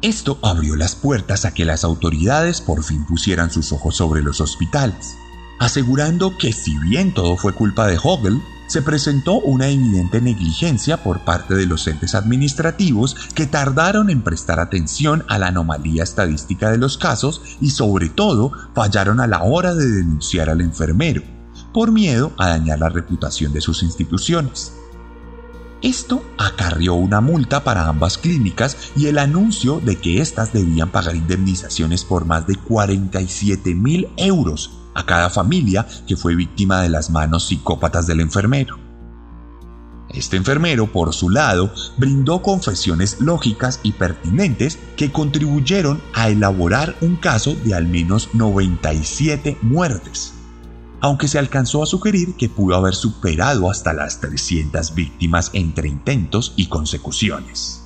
Esto 0.01 0.37
abrió 0.43 0.75
las 0.75 0.95
puertas 0.95 1.43
a 1.43 1.53
que 1.53 1.65
las 1.65 1.83
autoridades 1.83 2.61
por 2.61 2.83
fin 2.83 3.05
pusieran 3.05 3.51
sus 3.51 3.73
ojos 3.73 3.97
sobre 3.97 4.21
los 4.21 4.39
hospitales 4.39 5.17
asegurando 5.59 6.37
que 6.37 6.53
si 6.53 6.77
bien 6.77 7.13
todo 7.13 7.37
fue 7.37 7.53
culpa 7.53 7.85
de 7.85 7.99
Hogel, 8.01 8.41
se 8.67 8.81
presentó 8.83 9.39
una 9.39 9.67
evidente 9.67 10.21
negligencia 10.21 11.03
por 11.03 11.21
parte 11.21 11.55
de 11.55 11.65
los 11.65 11.87
entes 11.87 12.13
administrativos 12.13 13.15
que 13.33 13.47
tardaron 13.47 14.11
en 14.11 14.21
prestar 14.21 14.59
atención 14.59 15.25
a 15.27 15.39
la 15.39 15.47
anomalía 15.47 16.03
estadística 16.03 16.69
de 16.69 16.77
los 16.77 16.97
casos 16.99 17.41
y 17.59 17.71
sobre 17.71 18.09
todo 18.09 18.51
fallaron 18.75 19.19
a 19.19 19.27
la 19.27 19.41
hora 19.43 19.73
de 19.73 19.87
denunciar 19.87 20.51
al 20.51 20.61
enfermero, 20.61 21.23
por 21.73 21.91
miedo 21.91 22.31
a 22.37 22.49
dañar 22.49 22.79
la 22.79 22.89
reputación 22.89 23.53
de 23.53 23.61
sus 23.61 23.81
instituciones. 23.81 24.73
Esto 25.81 26.23
acarrió 26.37 26.93
una 26.93 27.21
multa 27.21 27.63
para 27.63 27.87
ambas 27.87 28.19
clínicas 28.19 28.91
y 28.95 29.07
el 29.07 29.17
anuncio 29.17 29.79
de 29.79 29.95
que 29.95 30.21
éstas 30.21 30.53
debían 30.53 30.89
pagar 30.89 31.15
indemnizaciones 31.15 32.03
por 32.03 32.25
más 32.25 32.45
de 32.45 32.55
47 32.55 33.73
mil 33.73 34.09
euros 34.17 34.78
a 34.99 35.05
cada 35.05 35.29
familia 35.29 35.87
que 36.07 36.17
fue 36.17 36.35
víctima 36.35 36.81
de 36.81 36.89
las 36.89 37.09
manos 37.09 37.47
psicópatas 37.47 38.05
del 38.05 38.19
enfermero. 38.19 38.77
Este 40.09 40.37
enfermero, 40.37 40.91
por 40.91 41.13
su 41.13 41.29
lado, 41.29 41.71
brindó 41.97 42.41
confesiones 42.41 43.21
lógicas 43.21 43.79
y 43.83 43.91
pertinentes 43.91 44.79
que 44.97 45.11
contribuyeron 45.11 46.01
a 46.13 46.29
elaborar 46.29 46.95
un 47.01 47.15
caso 47.15 47.55
de 47.63 47.75
al 47.75 47.87
menos 47.87 48.29
97 48.33 49.57
muertes, 49.61 50.33
aunque 50.99 51.27
se 51.27 51.37
alcanzó 51.37 51.83
a 51.83 51.85
sugerir 51.85 52.35
que 52.35 52.49
pudo 52.49 52.75
haber 52.75 52.95
superado 52.95 53.69
hasta 53.69 53.93
las 53.93 54.19
300 54.19 54.95
víctimas 54.95 55.51
entre 55.53 55.87
intentos 55.87 56.53
y 56.55 56.65
consecuciones. 56.65 57.78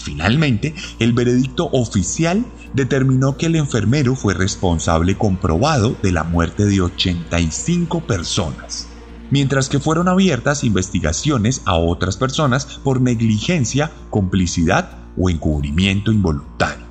Finalmente, 0.00 0.74
el 0.98 1.12
veredicto 1.12 1.68
oficial 1.72 2.44
determinó 2.72 3.36
que 3.36 3.46
el 3.46 3.56
enfermero 3.56 4.16
fue 4.16 4.34
responsable 4.34 5.16
comprobado 5.16 5.96
de 6.02 6.12
la 6.12 6.24
muerte 6.24 6.64
de 6.64 6.80
85 6.80 8.06
personas, 8.06 8.88
mientras 9.30 9.68
que 9.68 9.78
fueron 9.78 10.08
abiertas 10.08 10.64
investigaciones 10.64 11.62
a 11.66 11.76
otras 11.76 12.16
personas 12.16 12.80
por 12.82 13.00
negligencia, 13.02 13.92
complicidad 14.08 14.98
o 15.18 15.28
encubrimiento 15.28 16.12
involuntario. 16.12 16.89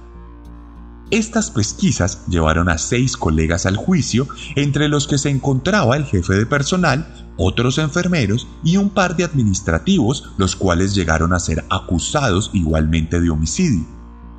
Estas 1.11 1.49
pesquisas 1.49 2.21
llevaron 2.27 2.69
a 2.69 2.77
seis 2.77 3.17
colegas 3.17 3.65
al 3.65 3.77
juicio, 3.77 4.27
entre 4.55 4.87
los 4.89 5.07
que 5.07 5.17
se 5.17 5.29
encontraba 5.29 5.97
el 5.97 6.05
jefe 6.05 6.33
de 6.35 6.45
personal, 6.45 7.33
otros 7.35 7.79
enfermeros 7.79 8.47
y 8.63 8.77
un 8.77 8.91
par 8.91 9.15
de 9.15 9.23
administrativos, 9.23 10.31
los 10.37 10.55
cuales 10.55 10.93
llegaron 10.93 11.33
a 11.33 11.39
ser 11.39 11.65
acusados 11.71 12.51
igualmente 12.53 13.19
de 13.19 13.31
homicidio, 13.31 13.87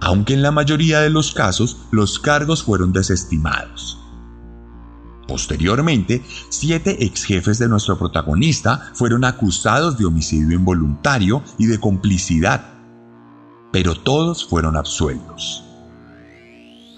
aunque 0.00 0.34
en 0.34 0.42
la 0.42 0.52
mayoría 0.52 1.00
de 1.00 1.10
los 1.10 1.32
casos 1.34 1.78
los 1.90 2.20
cargos 2.20 2.62
fueron 2.62 2.92
desestimados. 2.92 3.98
Posteriormente, 5.26 6.22
siete 6.50 7.04
ex 7.04 7.24
jefes 7.24 7.58
de 7.58 7.68
nuestro 7.68 7.98
protagonista 7.98 8.92
fueron 8.94 9.24
acusados 9.24 9.98
de 9.98 10.04
homicidio 10.04 10.56
involuntario 10.56 11.42
y 11.58 11.66
de 11.66 11.80
complicidad, 11.80 12.74
pero 13.72 13.96
todos 13.96 14.44
fueron 14.48 14.76
absueltos. 14.76 15.64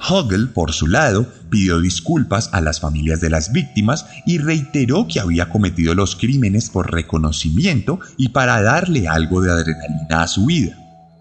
Hogel, 0.09 0.49
por 0.49 0.73
su 0.73 0.89
lado, 0.89 1.27
pidió 1.49 1.81
disculpas 1.81 2.51
a 2.53 2.61
las 2.61 2.81
familias 2.81 3.21
de 3.21 3.31
las 3.31 3.53
víctimas 3.53 4.07
y 4.27 4.39
reiteró 4.39 5.07
que 5.07 5.21
había 5.21 5.49
cometido 5.49 5.95
los 5.95 6.17
crímenes 6.17 6.71
por 6.71 6.93
reconocimiento 6.93 8.01
y 8.17 8.31
para 8.31 8.63
darle 8.63 9.09
algo 9.09 9.41
de 9.41 9.53
adrenalina 9.53 10.23
a 10.23 10.29
su 10.29 10.47
vida, 10.47 10.77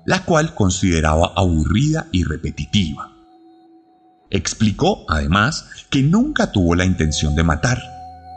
la 0.06 0.26
cual 0.26 0.56
consideraba 0.56 1.34
aburrida 1.36 2.08
y 2.12 2.24
repetitiva. 2.24 3.12
Explicó, 4.30 5.06
además, 5.10 5.66
que 5.90 6.02
nunca 6.02 6.52
tuvo 6.52 6.74
la 6.76 6.86
intención 6.86 7.36
de 7.36 7.44
matar, 7.44 7.82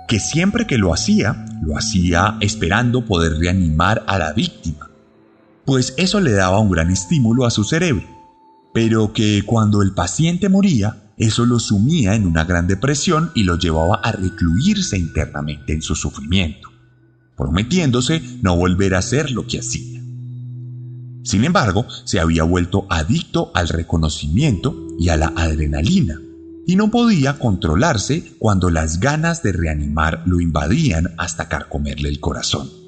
que 0.08 0.20
siempre 0.20 0.66
que 0.66 0.76
lo 0.76 0.92
hacía, 0.92 1.46
lo 1.62 1.78
hacía 1.78 2.36
esperando 2.40 3.06
poder 3.06 3.38
reanimar 3.38 4.04
a 4.06 4.18
la 4.18 4.32
víctima, 4.32 4.90
pues 5.64 5.94
eso 5.96 6.20
le 6.20 6.32
daba 6.32 6.58
un 6.58 6.70
gran 6.70 6.90
estímulo 6.90 7.46
a 7.46 7.50
su 7.50 7.64
cerebro, 7.64 8.13
pero 8.74 9.12
que 9.12 9.42
cuando 9.46 9.82
el 9.82 9.92
paciente 9.92 10.48
moría, 10.48 11.12
eso 11.16 11.46
lo 11.46 11.60
sumía 11.60 12.16
en 12.16 12.26
una 12.26 12.42
gran 12.44 12.66
depresión 12.66 13.30
y 13.32 13.44
lo 13.44 13.56
llevaba 13.56 14.00
a 14.02 14.10
recluirse 14.10 14.98
internamente 14.98 15.72
en 15.72 15.80
su 15.80 15.94
sufrimiento, 15.94 16.70
prometiéndose 17.36 18.20
no 18.42 18.56
volver 18.56 18.96
a 18.96 18.98
hacer 18.98 19.30
lo 19.30 19.46
que 19.46 19.60
hacía. 19.60 20.02
Sin 21.22 21.44
embargo, 21.44 21.86
se 22.04 22.18
había 22.18 22.42
vuelto 22.42 22.86
adicto 22.90 23.52
al 23.54 23.68
reconocimiento 23.68 24.76
y 24.98 25.08
a 25.08 25.16
la 25.16 25.32
adrenalina, 25.36 26.20
y 26.66 26.74
no 26.74 26.90
podía 26.90 27.38
controlarse 27.38 28.34
cuando 28.40 28.70
las 28.70 28.98
ganas 28.98 29.44
de 29.44 29.52
reanimar 29.52 30.24
lo 30.26 30.40
invadían 30.40 31.14
hasta 31.16 31.48
carcomerle 31.48 32.08
el 32.08 32.18
corazón. 32.18 32.83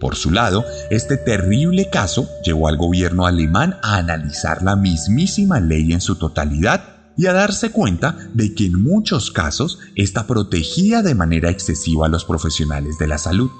Por 0.00 0.16
su 0.16 0.30
lado, 0.30 0.64
este 0.90 1.18
terrible 1.18 1.90
caso 1.90 2.26
llevó 2.42 2.68
al 2.68 2.78
gobierno 2.78 3.26
alemán 3.26 3.76
a 3.82 3.96
analizar 3.96 4.62
la 4.62 4.74
mismísima 4.74 5.60
ley 5.60 5.92
en 5.92 6.00
su 6.00 6.16
totalidad 6.16 6.82
y 7.18 7.26
a 7.26 7.34
darse 7.34 7.70
cuenta 7.70 8.16
de 8.32 8.54
que 8.54 8.64
en 8.64 8.82
muchos 8.82 9.30
casos 9.30 9.78
esta 9.96 10.26
protegía 10.26 11.02
de 11.02 11.14
manera 11.14 11.50
excesiva 11.50 12.06
a 12.06 12.08
los 12.08 12.24
profesionales 12.24 12.96
de 12.98 13.08
la 13.08 13.18
salud. 13.18 13.50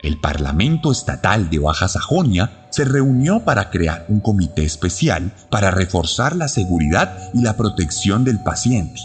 El 0.00 0.18
Parlamento 0.18 0.90
Estatal 0.90 1.48
de 1.48 1.60
Baja 1.60 1.86
Sajonia 1.86 2.66
se 2.70 2.84
reunió 2.84 3.44
para 3.44 3.70
crear 3.70 4.06
un 4.08 4.18
comité 4.18 4.64
especial 4.64 5.32
para 5.48 5.70
reforzar 5.70 6.34
la 6.34 6.48
seguridad 6.48 7.30
y 7.34 7.42
la 7.42 7.56
protección 7.56 8.24
del 8.24 8.42
paciente 8.42 9.00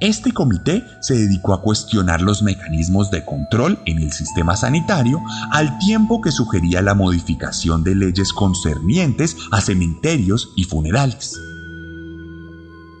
este 0.00 0.32
comité 0.32 0.84
se 1.00 1.14
dedicó 1.14 1.54
a 1.54 1.62
cuestionar 1.62 2.20
los 2.20 2.42
mecanismos 2.42 3.10
de 3.10 3.24
control 3.24 3.78
en 3.86 3.98
el 3.98 4.12
sistema 4.12 4.54
sanitario 4.56 5.22
al 5.50 5.78
tiempo 5.78 6.20
que 6.20 6.32
sugería 6.32 6.82
la 6.82 6.94
modificación 6.94 7.82
de 7.82 7.94
leyes 7.94 8.32
concernientes 8.32 9.36
a 9.50 9.60
cementerios 9.60 10.50
y 10.54 10.64
funerales. 10.64 11.38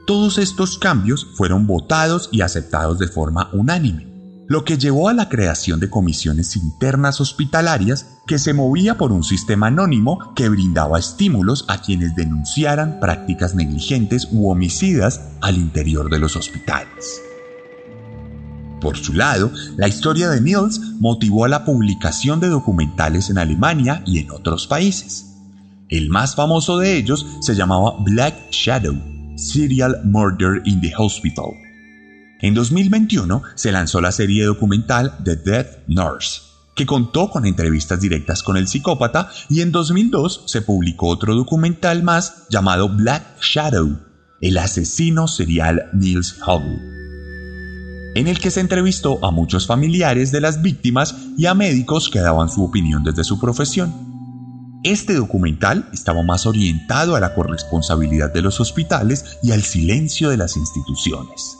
Todos 0.06 0.38
estos 0.38 0.78
cambios 0.78 1.26
fueron 1.34 1.66
votados 1.66 2.28
y 2.32 2.40
aceptados 2.40 2.98
de 2.98 3.08
forma 3.08 3.50
unánime 3.52 4.15
lo 4.48 4.64
que 4.64 4.78
llevó 4.78 5.08
a 5.08 5.14
la 5.14 5.28
creación 5.28 5.80
de 5.80 5.90
comisiones 5.90 6.56
internas 6.56 7.20
hospitalarias 7.20 8.18
que 8.26 8.38
se 8.38 8.54
movía 8.54 8.96
por 8.96 9.12
un 9.12 9.24
sistema 9.24 9.68
anónimo 9.68 10.34
que 10.34 10.48
brindaba 10.48 10.98
estímulos 10.98 11.64
a 11.68 11.80
quienes 11.80 12.14
denunciaran 12.14 13.00
prácticas 13.00 13.54
negligentes 13.54 14.28
u 14.30 14.50
homicidas 14.50 15.20
al 15.40 15.56
interior 15.56 16.10
de 16.10 16.18
los 16.18 16.36
hospitales. 16.36 17.20
Por 18.80 18.98
su 18.98 19.14
lado, 19.14 19.50
la 19.76 19.88
historia 19.88 20.28
de 20.28 20.40
Niels 20.40 20.80
motivó 21.00 21.44
a 21.44 21.48
la 21.48 21.64
publicación 21.64 22.40
de 22.40 22.48
documentales 22.48 23.30
en 23.30 23.38
Alemania 23.38 24.02
y 24.06 24.18
en 24.18 24.30
otros 24.30 24.66
países. 24.66 25.34
El 25.88 26.10
más 26.10 26.34
famoso 26.34 26.78
de 26.78 26.96
ellos 26.96 27.26
se 27.40 27.54
llamaba 27.54 27.96
Black 28.00 28.50
Shadow, 28.50 28.96
Serial 29.36 30.02
Murder 30.04 30.62
in 30.64 30.80
the 30.80 30.92
Hospital, 30.96 31.46
en 32.40 32.54
2021 32.54 33.42
se 33.54 33.72
lanzó 33.72 34.00
la 34.00 34.12
serie 34.12 34.44
documental 34.44 35.14
The 35.24 35.36
Death 35.36 35.88
Nurse, 35.88 36.42
que 36.74 36.84
contó 36.84 37.30
con 37.30 37.46
entrevistas 37.46 38.00
directas 38.00 38.42
con 38.42 38.58
el 38.58 38.68
psicópata, 38.68 39.30
y 39.48 39.62
en 39.62 39.72
2002 39.72 40.44
se 40.46 40.60
publicó 40.60 41.08
otro 41.08 41.34
documental 41.34 42.02
más 42.02 42.46
llamado 42.50 42.90
Black 42.90 43.40
Shadow, 43.40 43.98
el 44.42 44.58
asesino 44.58 45.28
serial 45.28 45.88
Niels 45.94 46.36
Hubble, 46.46 46.78
en 48.14 48.28
el 48.28 48.38
que 48.38 48.50
se 48.50 48.60
entrevistó 48.60 49.24
a 49.24 49.30
muchos 49.30 49.66
familiares 49.66 50.30
de 50.30 50.42
las 50.42 50.60
víctimas 50.60 51.14
y 51.38 51.46
a 51.46 51.54
médicos 51.54 52.10
que 52.10 52.20
daban 52.20 52.50
su 52.50 52.62
opinión 52.62 53.02
desde 53.02 53.24
su 53.24 53.40
profesión. 53.40 53.94
Este 54.84 55.14
documental 55.14 55.88
estaba 55.92 56.22
más 56.22 56.44
orientado 56.44 57.16
a 57.16 57.20
la 57.20 57.34
corresponsabilidad 57.34 58.32
de 58.32 58.42
los 58.42 58.60
hospitales 58.60 59.38
y 59.42 59.52
al 59.52 59.62
silencio 59.62 60.28
de 60.28 60.36
las 60.36 60.56
instituciones. 60.56 61.56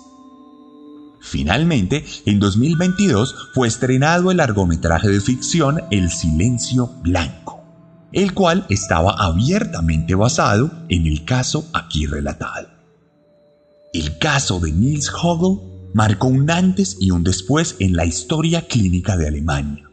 Finalmente, 1.27 2.05
en 2.25 2.39
2022 2.39 3.51
fue 3.53 3.67
estrenado 3.67 4.31
el 4.31 4.37
largometraje 4.37 5.09
de 5.09 5.21
ficción 5.21 5.83
El 5.91 6.11
Silencio 6.11 6.87
Blanco, 7.03 7.65
el 8.13 8.33
cual 8.33 8.65
estaba 8.69 9.11
abiertamente 9.19 10.15
basado 10.15 10.71
en 10.89 11.05
el 11.07 11.25
caso 11.25 11.69
aquí 11.75 12.07
relatado. 12.07 12.69
El 13.93 14.19
caso 14.19 14.61
de 14.61 14.71
Niels 14.71 15.11
Hogel 15.21 15.91
marcó 15.95 16.29
un 16.29 16.49
antes 16.49 16.97
y 17.01 17.11
un 17.11 17.25
después 17.25 17.75
en 17.81 17.97
la 17.97 18.05
historia 18.05 18.69
clínica 18.69 19.17
de 19.17 19.27
Alemania. 19.27 19.91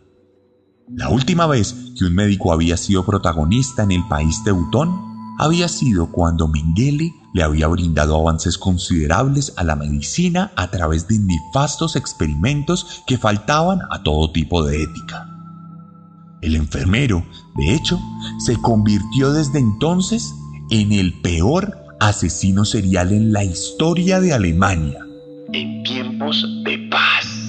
La 0.87 1.09
última 1.09 1.47
vez 1.47 1.75
que 1.97 2.05
un 2.05 2.13
médico 2.13 2.53
había 2.53 2.77
sido 2.77 3.07
protagonista 3.07 3.81
en 3.81 3.91
el 3.93 4.07
país 4.07 4.43
teutón 4.43 4.91
había 5.39 5.67
sido 5.67 6.11
cuando 6.11 6.47
Mengele 6.47 7.11
le 7.33 7.43
había 7.43 7.67
brindado 7.67 8.15
avances 8.15 8.57
considerables 8.57 9.53
a 9.57 9.63
la 9.63 9.75
medicina 9.75 10.51
a 10.55 10.69
través 10.69 11.07
de 11.07 11.19
nefastos 11.19 11.95
experimentos 11.95 13.03
que 13.07 13.17
faltaban 13.17 13.79
a 13.89 14.03
todo 14.03 14.31
tipo 14.31 14.63
de 14.63 14.83
ética. 14.83 15.29
El 16.41 16.55
enfermero, 16.55 17.25
de 17.55 17.73
hecho, 17.73 17.99
se 18.45 18.55
convirtió 18.57 19.31
desde 19.31 19.59
entonces 19.59 20.33
en 20.69 20.91
el 20.91 21.13
peor 21.21 21.77
asesino 21.99 22.65
serial 22.65 23.11
en 23.11 23.31
la 23.31 23.43
historia 23.43 24.19
de 24.19 24.33
Alemania. 24.33 24.99
En 25.53 25.83
tiempos 25.83 26.45
de 26.63 26.77
paz. 26.89 27.42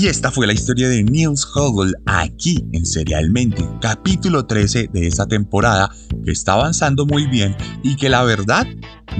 Y 0.00 0.06
esta 0.06 0.30
fue 0.30 0.46
la 0.46 0.54
historia 0.54 0.88
de 0.88 1.02
Niels 1.02 1.46
Hogel 1.54 1.94
aquí 2.06 2.64
en 2.72 2.86
Serialmente, 2.86 3.68
capítulo 3.82 4.46
13 4.46 4.88
de 4.90 5.06
esta 5.06 5.26
temporada 5.26 5.90
que 6.24 6.30
está 6.30 6.54
avanzando 6.54 7.04
muy 7.04 7.26
bien 7.26 7.54
y 7.82 7.96
que 7.96 8.08
la 8.08 8.22
verdad 8.22 8.66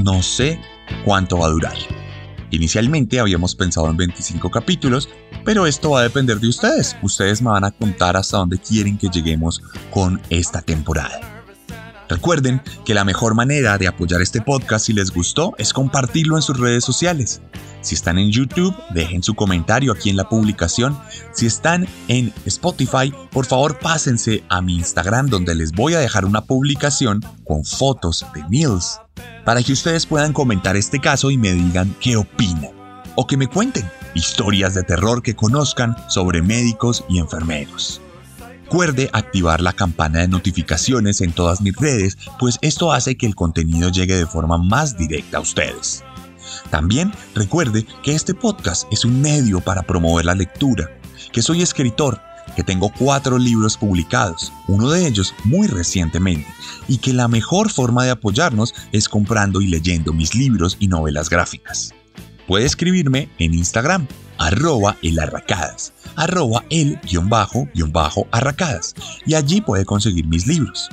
no 0.03 0.23
sé 0.23 0.59
cuánto 1.05 1.37
va 1.37 1.49
a 1.49 1.51
durar. 1.51 1.77
Inicialmente 2.51 3.21
habíamos 3.21 3.55
pensado 3.55 3.91
en 3.91 3.99
25 3.99 4.51
capítulos, 4.51 5.11
pero 5.45 5.67
esto 5.67 5.91
va 5.91 6.01
a 6.01 6.05
depender 6.05 6.41
de 6.41 6.49
ustedes. 6.49 6.97
Ustedes 7.03 7.43
me 7.43 7.51
van 7.51 7.65
a 7.65 7.73
contar 7.73 8.17
hasta 8.17 8.39
dónde 8.39 8.57
quieren 8.59 8.97
que 8.97 9.11
lleguemos 9.11 9.63
con 9.91 10.19
esta 10.31 10.63
temporada. 10.63 11.40
Recuerden 12.11 12.61
que 12.85 12.93
la 12.93 13.05
mejor 13.05 13.37
manera 13.37 13.79
de 13.79 13.87
apoyar 13.87 14.21
este 14.21 14.41
podcast 14.41 14.87
si 14.87 14.93
les 14.93 15.13
gustó 15.13 15.55
es 15.59 15.73
compartirlo 15.73 16.35
en 16.35 16.43
sus 16.43 16.59
redes 16.59 16.85
sociales. 16.85 17.41
Si 17.83 17.95
están 17.95 18.19
en 18.19 18.33
YouTube, 18.33 18.75
dejen 18.93 19.23
su 19.23 19.35
comentario 19.35 19.93
aquí 19.93 20.11
en 20.11 20.17
la 20.17 20.29
publicación. 20.29 20.99
Si 21.33 21.47
están 21.47 21.87
en 22.09 22.33
Spotify, 22.47 23.15
por 23.31 23.47
favor 23.47 23.79
pásense 23.79 24.43
a 24.49 24.61
mi 24.61 24.77
Instagram 24.77 25.29
donde 25.29 25.55
les 25.55 25.71
voy 25.71 25.95
a 25.95 26.01
dejar 26.01 26.25
una 26.25 26.41
publicación 26.43 27.21
con 27.45 27.65
fotos 27.65 28.27
de 28.35 28.43
Mills 28.49 29.01
para 29.45 29.63
que 29.63 29.73
ustedes 29.73 30.05
puedan 30.05 30.33
comentar 30.33 30.77
este 30.77 30.99
caso 30.99 31.31
y 31.31 31.39
me 31.39 31.53
digan 31.53 31.95
qué 32.01 32.17
opinan 32.17 32.73
o 33.15 33.29
que 33.29 33.37
me 33.37 33.47
cuenten 33.47 33.89
historias 34.15 34.75
de 34.75 34.83
terror 34.83 35.23
que 35.23 35.37
conozcan 35.37 35.95
sobre 36.09 36.43
médicos 36.43 37.05
y 37.09 37.21
enfermeros. 37.21 38.01
Recuerde 38.71 39.11
activar 39.13 39.61
la 39.61 39.73
campana 39.73 40.21
de 40.21 40.29
notificaciones 40.29 41.21
en 41.23 41.33
todas 41.33 41.61
mis 41.61 41.75
redes, 41.75 42.17
pues 42.39 42.57
esto 42.63 42.93
hace 42.93 43.17
que 43.17 43.27
el 43.27 43.35
contenido 43.35 43.91
llegue 43.91 44.15
de 44.15 44.29
forma 44.29 44.59
más 44.59 44.97
directa 44.97 45.39
a 45.39 45.41
ustedes. 45.41 46.05
También 46.71 47.13
recuerde 47.35 47.85
que 48.05 48.15
este 48.15 48.33
podcast 48.33 48.87
es 48.93 49.05
un 49.05 49.21
medio 49.21 49.61
para 49.61 49.83
promover 49.83 50.25
la 50.25 50.37
lectura, 50.37 50.89
que 51.33 51.43
soy 51.43 51.63
escritor, 51.63 52.21
que 52.55 52.63
tengo 52.63 52.93
cuatro 52.97 53.39
libros 53.39 53.77
publicados, 53.77 54.53
uno 54.69 54.89
de 54.89 55.05
ellos 55.05 55.35
muy 55.43 55.67
recientemente, 55.67 56.47
y 56.87 56.99
que 56.99 57.13
la 57.13 57.27
mejor 57.27 57.73
forma 57.73 58.05
de 58.05 58.11
apoyarnos 58.11 58.73
es 58.93 59.09
comprando 59.09 59.61
y 59.61 59.67
leyendo 59.67 60.13
mis 60.13 60.37
libros 60.37 60.77
y 60.79 60.87
novelas 60.87 61.29
gráficas. 61.29 61.93
Puede 62.47 62.67
escribirme 62.67 63.31
en 63.41 63.53
Instagram, 63.53 64.07
arroba 64.41 64.97
elarracadas, 65.03 65.93
arroba 66.17 66.65
el-arracadas, 66.71 68.95
y 69.27 69.35
allí 69.35 69.61
puede 69.61 69.85
conseguir 69.85 70.27
mis 70.27 70.47
libros. 70.47 70.89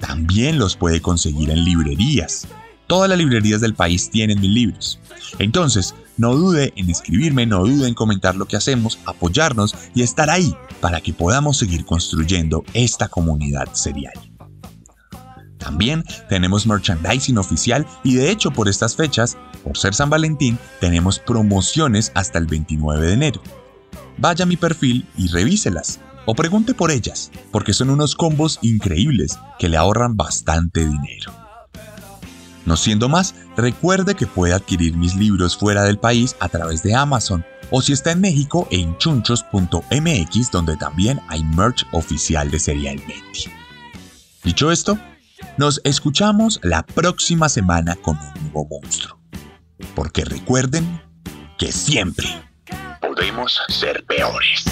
También 0.00 0.58
los 0.58 0.76
puede 0.76 1.00
conseguir 1.00 1.50
en 1.50 1.64
librerías. 1.64 2.46
Todas 2.86 3.08
las 3.08 3.18
librerías 3.18 3.60
del 3.60 3.74
país 3.74 4.10
tienen 4.10 4.40
mis 4.40 4.50
libros. 4.50 4.98
Entonces, 5.38 5.94
no 6.18 6.34
dude 6.34 6.72
en 6.76 6.90
escribirme, 6.90 7.46
no 7.46 7.64
dude 7.64 7.88
en 7.88 7.94
comentar 7.94 8.34
lo 8.34 8.46
que 8.46 8.56
hacemos, 8.56 8.98
apoyarnos 9.06 9.74
y 9.94 10.02
estar 10.02 10.28
ahí 10.28 10.54
para 10.80 11.00
que 11.00 11.12
podamos 11.12 11.56
seguir 11.56 11.86
construyendo 11.86 12.64
esta 12.74 13.08
comunidad 13.08 13.72
serial. 13.72 14.29
También 15.60 16.04
tenemos 16.28 16.66
merchandising 16.66 17.38
oficial 17.38 17.86
y 18.02 18.14
de 18.14 18.30
hecho 18.30 18.50
por 18.50 18.68
estas 18.68 18.96
fechas, 18.96 19.36
por 19.62 19.78
ser 19.78 19.94
San 19.94 20.10
Valentín, 20.10 20.58
tenemos 20.80 21.20
promociones 21.20 22.10
hasta 22.14 22.38
el 22.38 22.46
29 22.46 23.06
de 23.06 23.12
enero. 23.12 23.42
Vaya 24.18 24.42
a 24.42 24.46
mi 24.46 24.56
perfil 24.56 25.06
y 25.16 25.28
revíselas 25.28 26.00
o 26.26 26.34
pregunte 26.34 26.74
por 26.74 26.90
ellas, 26.90 27.30
porque 27.52 27.72
son 27.72 27.90
unos 27.90 28.14
combos 28.14 28.58
increíbles 28.62 29.38
que 29.58 29.68
le 29.68 29.76
ahorran 29.76 30.16
bastante 30.16 30.80
dinero. 30.80 31.32
No 32.66 32.76
siendo 32.76 33.08
más, 33.08 33.34
recuerde 33.56 34.14
que 34.14 34.26
puede 34.26 34.54
adquirir 34.54 34.96
mis 34.96 35.14
libros 35.14 35.56
fuera 35.56 35.84
del 35.84 35.98
país 35.98 36.36
a 36.40 36.48
través 36.48 36.82
de 36.82 36.94
Amazon 36.94 37.44
o 37.70 37.82
si 37.82 37.92
está 37.92 38.12
en 38.12 38.20
México 38.20 38.66
en 38.70 38.96
chunchos.mx 38.98 40.50
donde 40.50 40.76
también 40.76 41.20
hay 41.28 41.42
merch 41.44 41.86
oficial 41.92 42.50
de 42.50 42.58
Serialmente. 42.58 43.50
Dicho 44.44 44.70
esto, 44.70 44.98
nos 45.56 45.80
escuchamos 45.84 46.60
la 46.62 46.84
próxima 46.84 47.48
semana 47.48 47.96
con 47.96 48.18
un 48.18 48.52
nuevo 48.52 48.68
monstruo. 48.70 49.18
Porque 49.94 50.24
recuerden 50.24 51.02
que 51.58 51.72
siempre 51.72 52.28
podemos 53.00 53.60
ser 53.68 54.04
peores. 54.04 54.64